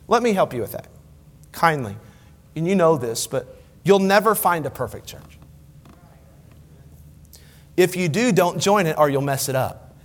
[0.07, 0.87] Let me help you with that
[1.51, 1.97] kindly.
[2.55, 5.37] And you know this, but you'll never find a perfect church.
[7.81, 9.95] If you do, don't join it or you'll mess it up.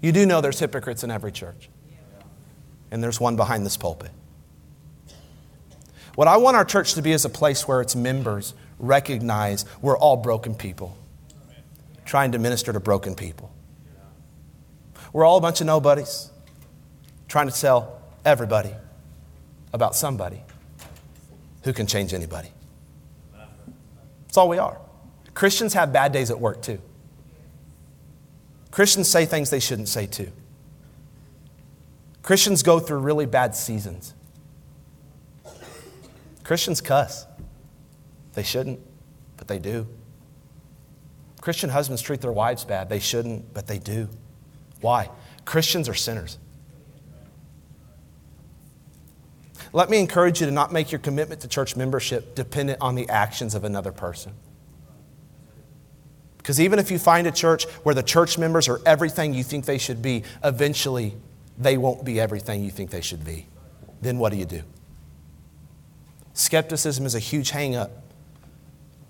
[0.00, 1.68] You do know there's hypocrites in every church,
[2.90, 4.10] and there's one behind this pulpit.
[6.14, 9.98] What I want our church to be is a place where its members recognize we're
[9.98, 10.96] all broken people
[12.06, 13.52] trying to minister to broken people.
[15.12, 16.30] We're all a bunch of nobodies
[17.28, 18.70] trying to tell everybody
[19.74, 20.40] about somebody
[21.64, 22.48] who can change anybody.
[24.34, 24.80] That's all we are.
[25.32, 26.80] Christians have bad days at work too.
[28.72, 30.32] Christians say things they shouldn't say too.
[32.24, 34.12] Christians go through really bad seasons.
[36.42, 37.28] Christians cuss.
[38.32, 38.80] They shouldn't,
[39.36, 39.86] but they do.
[41.40, 42.88] Christian husbands treat their wives bad.
[42.88, 44.08] They shouldn't, but they do.
[44.80, 45.10] Why?
[45.44, 46.38] Christians are sinners.
[49.74, 53.08] Let me encourage you to not make your commitment to church membership dependent on the
[53.08, 54.32] actions of another person.
[56.38, 59.64] Because even if you find a church where the church members are everything you think
[59.64, 61.16] they should be, eventually
[61.58, 63.48] they won't be everything you think they should be.
[64.00, 64.62] Then what do you do?
[66.34, 67.90] Skepticism is a huge hang up.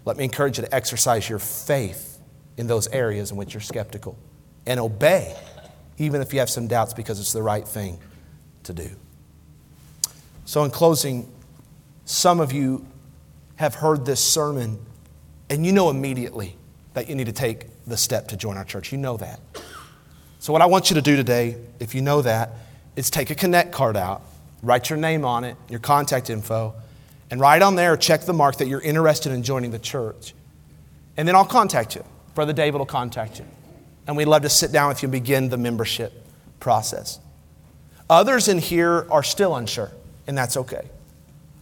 [0.06, 2.18] Let me encourage you to exercise your faith
[2.56, 4.18] in those areas in which you're skeptical
[4.64, 5.36] and obey,
[5.98, 7.98] even if you have some doubts, because it's the right thing
[8.62, 8.88] to do.
[10.44, 11.32] So, in closing,
[12.04, 12.86] some of you
[13.56, 14.78] have heard this sermon
[15.48, 16.56] and you know immediately
[16.94, 18.92] that you need to take the step to join our church.
[18.92, 19.40] You know that.
[20.38, 22.50] So, what I want you to do today, if you know that,
[22.96, 24.22] is take a Connect card out,
[24.62, 26.74] write your name on it, your contact info,
[27.30, 30.34] and write on there, check the mark that you're interested in joining the church.
[31.16, 32.04] And then I'll contact you.
[32.34, 33.46] Brother David will contact you.
[34.06, 36.12] And we'd love to sit down with you and begin the membership
[36.60, 37.18] process.
[38.10, 39.90] Others in here are still unsure,
[40.26, 40.88] and that's okay.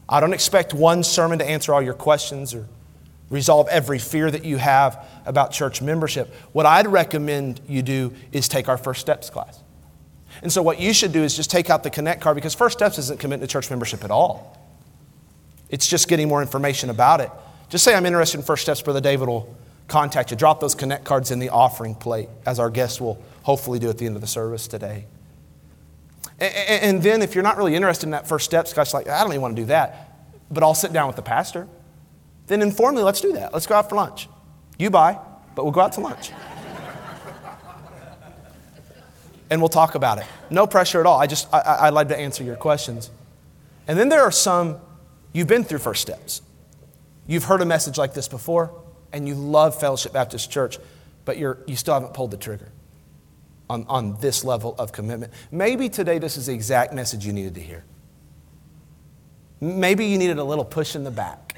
[0.09, 2.67] I don't expect one sermon to answer all your questions or
[3.31, 6.33] resolve every fear that you have about church membership.
[6.53, 9.59] What I'd recommend you do is take our First Steps class.
[10.43, 12.79] And so, what you should do is just take out the Connect card because First
[12.79, 14.59] Steps isn't committing to church membership at all.
[15.69, 17.31] It's just getting more information about it.
[17.71, 18.83] Just say, I'm interested in First Steps.
[18.83, 19.55] Brother David will
[19.89, 20.37] contact you.
[20.37, 23.99] Drop those Connect cards in the offering plate, as our guests will hopefully do at
[23.99, 25.07] the end of the service today.
[26.39, 29.33] And then, if you're not really interested in that First step, Scott's like, I don't
[29.33, 31.69] even want to do that, but I'll sit down with the pastor
[32.47, 33.53] then informally, let's do that.
[33.53, 34.29] Let's go out for lunch.
[34.79, 35.19] You buy,
[35.55, 36.33] but we'll go out to lunch.
[39.51, 40.27] and we'll talk about it.
[40.51, 41.21] No pressure at all.
[41.21, 43.11] I just, I, would like to answer your questions.
[43.87, 44.79] And then there are some,
[45.33, 46.43] you've been through first steps.
[47.27, 50.79] You've heard a message like this before, and you love Fellowship Baptist Church,
[51.25, 52.73] but you're, you still haven't pulled the trigger
[53.69, 55.33] on, on this level of commitment.
[55.51, 57.85] Maybe today this is the exact message you needed to hear.
[59.61, 61.55] Maybe you needed a little push in the back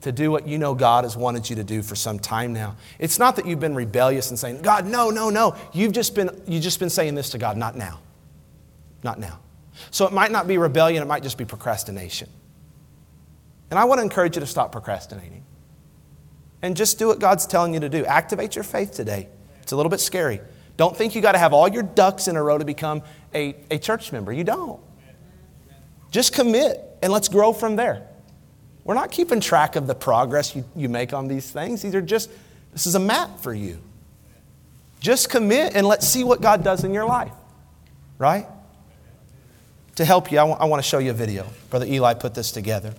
[0.00, 2.76] to do what you know God has wanted you to do for some time now.
[2.98, 5.56] It's not that you've been rebellious and saying, God, no, no, no.
[5.72, 8.00] You've just been, you've just been saying this to God, not now.
[9.02, 9.40] Not now.
[9.90, 12.28] So it might not be rebellion, it might just be procrastination.
[13.70, 15.44] And I want to encourage you to stop procrastinating
[16.62, 18.04] and just do what God's telling you to do.
[18.04, 19.28] Activate your faith today.
[19.62, 20.40] It's a little bit scary.
[20.78, 23.02] Don't think you got to have all your ducks in a row to become
[23.34, 24.32] a, a church member.
[24.32, 24.80] You don't.
[26.12, 28.06] Just commit and let's grow from there.
[28.84, 31.82] We're not keeping track of the progress you, you make on these things.
[31.82, 32.30] These are just,
[32.72, 33.78] this is a map for you.
[35.00, 37.32] Just commit and let's see what God does in your life,
[38.16, 38.46] right?
[39.96, 41.46] To help you, I, w- I want to show you a video.
[41.70, 42.94] Brother Eli put this together.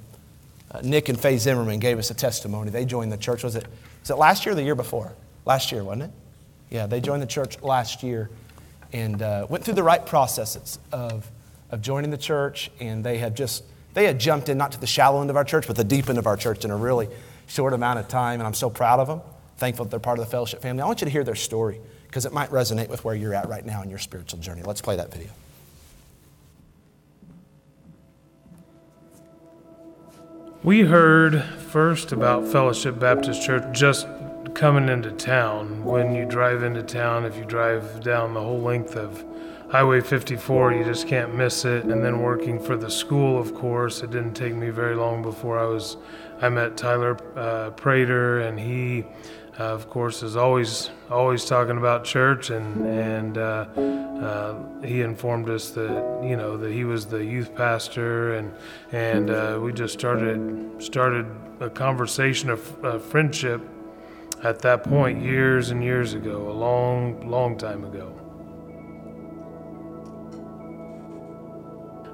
[0.70, 2.72] Uh, Nick and Faye Zimmerman gave us a testimony.
[2.72, 3.42] They joined the church.
[3.42, 3.66] Was it,
[4.02, 5.14] was it last year or the year before?
[5.46, 6.12] Last year, wasn't it?
[6.70, 8.30] Yeah, they joined the church last year
[8.93, 11.30] and uh, went through the right processes of,
[11.72, 13.63] of joining the church, and they have just
[13.93, 16.09] they had jumped in not to the shallow end of our church, but the deep
[16.09, 17.09] end of our church in a really
[17.47, 19.22] short amount of time, and I'm so proud of them.
[19.57, 20.84] Thankful that they're part of the fellowship family.
[20.84, 23.49] I want you to hear their story because it might resonate with where you're at
[23.49, 24.61] right now in your spiritual journey.
[24.63, 25.30] Let's play that video.
[30.63, 34.07] We heard first about Fellowship Baptist Church just
[34.54, 35.84] coming into town.
[35.84, 39.24] When you drive into town, if you drive down the whole length of
[39.72, 41.86] Highway 54, you just can't miss it.
[41.86, 45.60] And then working for the school, of course, it didn't take me very long before
[45.60, 45.97] I was,
[46.41, 49.06] I met Tyler uh, Prater, and he,
[49.60, 53.66] uh, of course, is always always talking about church and and uh,
[54.22, 58.54] uh, he informed us that you know that he was the youth pastor, and
[58.91, 61.26] and uh, we just started started
[61.60, 63.62] a conversation of friendship
[64.44, 68.14] at that point years and years ago, a long long time ago.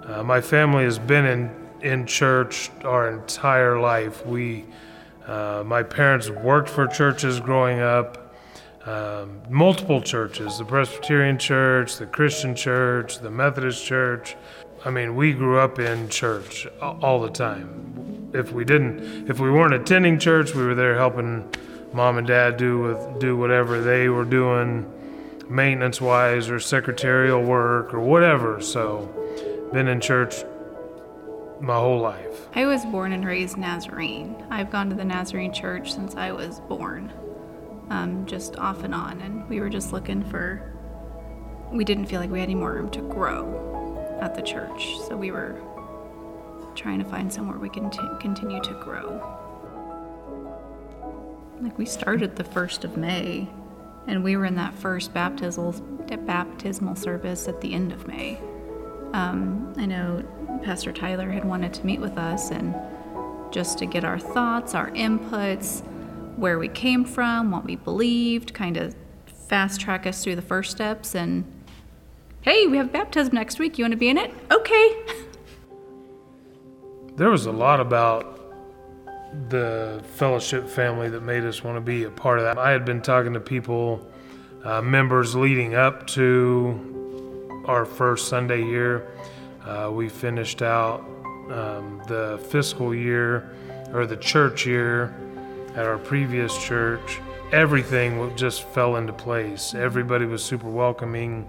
[0.08, 1.52] Uh, my family has been in
[1.82, 4.26] in church our entire life.
[4.26, 4.66] We
[5.28, 8.26] uh, my parents worked for churches growing up
[8.86, 14.36] um, multiple churches the Presbyterian Church, the Christian Church, the Methodist Church.
[14.84, 18.30] I mean, we grew up in church all the time.
[18.34, 21.50] If we didn't, if we weren't attending church, we were there helping
[21.96, 24.92] mom and dad do with do whatever they were doing,
[25.50, 28.60] maintenance wise or secretarial work or whatever.
[28.62, 29.10] So,
[29.72, 30.44] been in church
[31.62, 32.50] my whole life.
[32.54, 34.36] I was born and raised Nazarene.
[34.50, 37.14] I've gone to the Nazarene church since I was born
[37.90, 39.22] um, just off and on.
[39.22, 40.62] And we were just looking for,
[41.72, 44.98] we didn't feel like we had any more room to grow at the church.
[45.08, 45.62] So we were
[46.76, 49.45] trying to find somewhere we can t- continue to grow.
[51.62, 53.48] Like we started the 1st of May,
[54.08, 55.74] and we were in that first baptismal,
[56.26, 58.38] baptismal service at the end of May.
[59.14, 60.24] Um, I know
[60.64, 62.76] Pastor Tyler had wanted to meet with us and
[63.52, 65.82] just to get our thoughts, our inputs,
[66.36, 68.96] where we came from, what we believed, kind of
[69.48, 71.16] fast track us through the first steps.
[71.16, 71.46] And
[72.42, 73.78] hey, we have baptism next week.
[73.78, 74.34] You want to be in it?
[74.52, 75.06] Okay.
[77.16, 78.45] There was a lot about
[79.50, 82.58] the fellowship family that made us want to be a part of that.
[82.58, 84.06] I had been talking to people,
[84.64, 89.08] uh, members leading up to our first Sunday year.
[89.66, 91.02] Uh, we finished out
[91.52, 93.52] um, the fiscal year
[93.94, 95.16] or the church year
[95.76, 97.20] at our previous church,
[97.52, 99.74] everything just fell into place.
[99.74, 101.46] Everybody was super welcoming.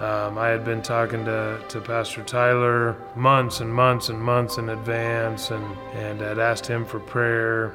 [0.00, 4.70] Um, I had been talking to, to Pastor Tyler months and months and months in
[4.70, 5.64] advance and,
[5.94, 7.74] and had asked him for prayer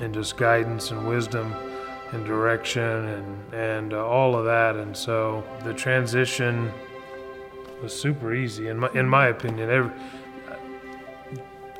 [0.00, 1.52] and just guidance and wisdom
[2.12, 4.76] and direction and, and uh, all of that.
[4.76, 6.72] And so the transition
[7.82, 9.70] was super easy, in my, in my opinion.
[9.70, 9.92] Every,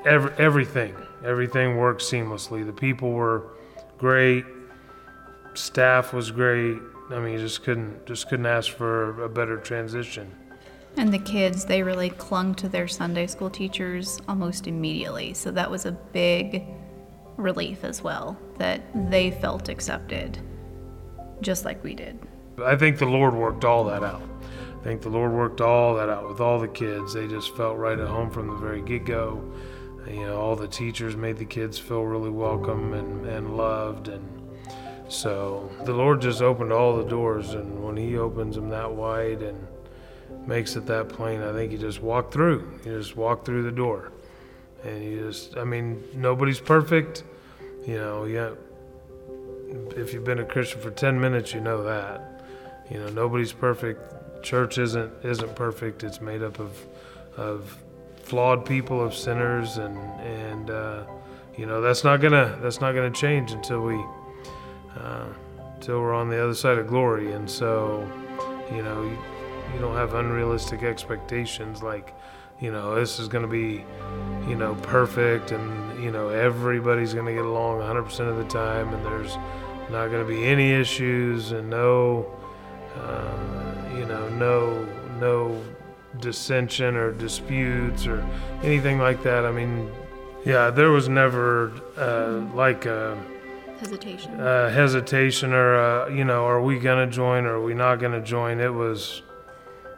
[0.05, 2.67] every, everything Everything worked seamlessly.
[2.67, 3.47] The people were
[3.97, 4.45] great.
[5.55, 6.77] Staff was great.
[7.11, 10.33] I mean, you just couldn't just couldn't ask for a better transition.
[10.97, 15.35] And the kids, they really clung to their Sunday school teachers almost immediately.
[15.35, 16.65] So that was a big
[17.37, 20.39] relief as well that they felt accepted
[21.41, 22.19] just like we did.
[22.65, 24.23] I think the Lord worked all that out.
[24.81, 27.15] I think the Lord worked all that out with all the kids.
[27.15, 29.43] They just felt right at home from the very get go
[30.09, 34.34] you know all the teachers made the kids feel really welcome and, and loved and
[35.09, 39.43] so the lord just opened all the doors and when he opens them that wide
[39.43, 39.67] and
[40.47, 42.81] makes it that plain i think you just walk through.
[42.85, 44.13] You just walk through the door.
[44.83, 47.25] And you just i mean nobody's perfect
[47.87, 48.51] you know yeah.
[49.97, 52.43] If you've been a christian for 10 minutes you know that.
[52.91, 54.43] You know nobody's perfect.
[54.43, 56.05] Church isn't isn't perfect.
[56.05, 56.79] It's made up of
[57.37, 57.79] of
[58.23, 61.05] flawed people of sinners and and uh,
[61.57, 64.03] you know that's not gonna that's not gonna change until we
[64.99, 65.27] uh,
[65.75, 68.09] until we're on the other side of glory and so
[68.73, 69.19] you know you,
[69.75, 72.15] you don't have unrealistic expectations like
[72.61, 73.85] you know this is gonna be
[74.49, 79.05] you know perfect and you know everybody's gonna get along 100% of the time and
[79.05, 79.37] there's
[79.91, 82.27] not gonna be any issues and no
[82.97, 84.89] uh, you know no
[85.21, 85.63] no
[86.21, 88.27] dissension or disputes or
[88.63, 89.45] anything like that.
[89.45, 89.91] I mean,
[90.45, 93.19] yeah, there was never uh, like a
[93.85, 97.97] hesitation, a hesitation, or a, you know, are we gonna join or are we not
[97.97, 98.61] gonna join?
[98.61, 99.23] It was,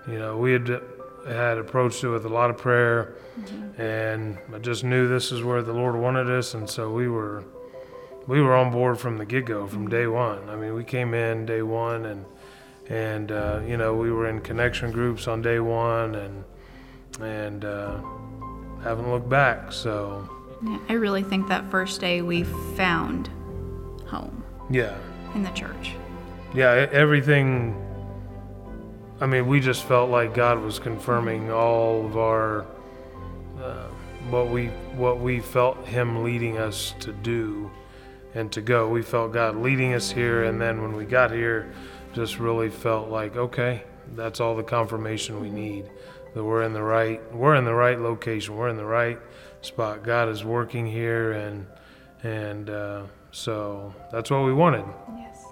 [0.07, 0.83] you know, we had
[1.29, 3.81] had approached it with a lot of prayer, mm-hmm.
[3.81, 7.45] and I just knew this is where the Lord wanted us, and so we were.
[8.29, 10.51] We were on board from the get go, from day one.
[10.51, 12.25] I mean, we came in day one and
[12.89, 16.45] and uh, you know we were in connection groups on day one and
[17.21, 18.01] and uh,
[18.83, 20.29] haven't looked back so
[20.65, 22.45] yeah, i really think that first day we
[22.77, 23.31] found
[24.07, 24.45] home.
[24.71, 24.97] Yeah.
[25.35, 25.95] In the church.
[26.55, 27.83] Yeah everything
[29.21, 32.67] i mean we just felt like god was confirming all of our
[33.63, 33.89] uh,
[34.31, 37.71] what we what we felt him leading us to do
[38.35, 38.89] and to go.
[38.89, 41.73] We felt god leading us here and then when we got here
[42.13, 43.83] just really felt like okay,
[44.15, 45.91] that's all the confirmation we need
[46.35, 49.19] that we're in the right we're in the right location, we're in the right
[49.63, 50.03] spot.
[50.03, 51.67] God is working here, and
[52.23, 53.03] and uh,
[53.33, 54.85] so that's what we wanted.
[55.17, 55.45] Yes.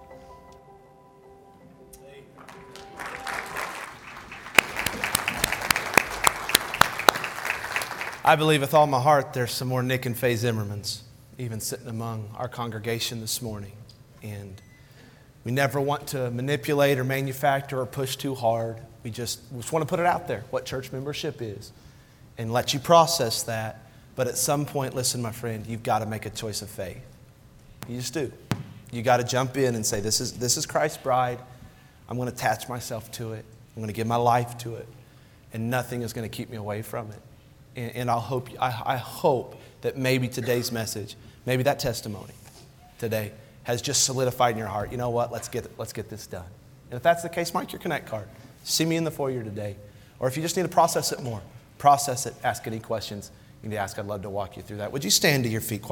[8.27, 11.03] I believe with all my heart there's some more Nick and Faye Zimmermans
[11.39, 13.73] even sitting among our congregation this morning.
[14.23, 14.61] And
[15.45, 18.79] we never want to manipulate or manufacture or push too hard.
[19.03, 21.73] We just, we just want to put it out there what church membership is
[22.39, 23.81] and let you process that.
[24.17, 27.03] But at some point, listen, my friend, you've got to make a choice of faith.
[27.89, 28.33] You just do.
[28.91, 31.39] You got to jump in and say, this is, this is Christ's bride.
[32.09, 33.45] I'm going to attach myself to it.
[33.75, 34.87] I'm going to give my life to it.
[35.53, 37.21] And nothing is going to keep me away from it.
[37.77, 41.17] And, and I'll hope, I, I hope that maybe today's message,
[41.47, 42.33] maybe that testimony
[42.99, 43.33] today
[43.65, 44.93] has just solidified in your heart.
[44.93, 45.33] You know what?
[45.33, 46.47] Let's get, let's get this done.
[46.91, 48.29] And if that's the case, mark your Connect card.
[48.63, 49.77] See me in the foyer today.
[50.21, 51.43] Or if you just need to process it more,
[51.79, 53.31] process it, ask any questions
[53.63, 53.99] you need to ask.
[53.99, 54.93] I'd love to walk you through that.
[54.93, 55.83] Would you stand to your feet?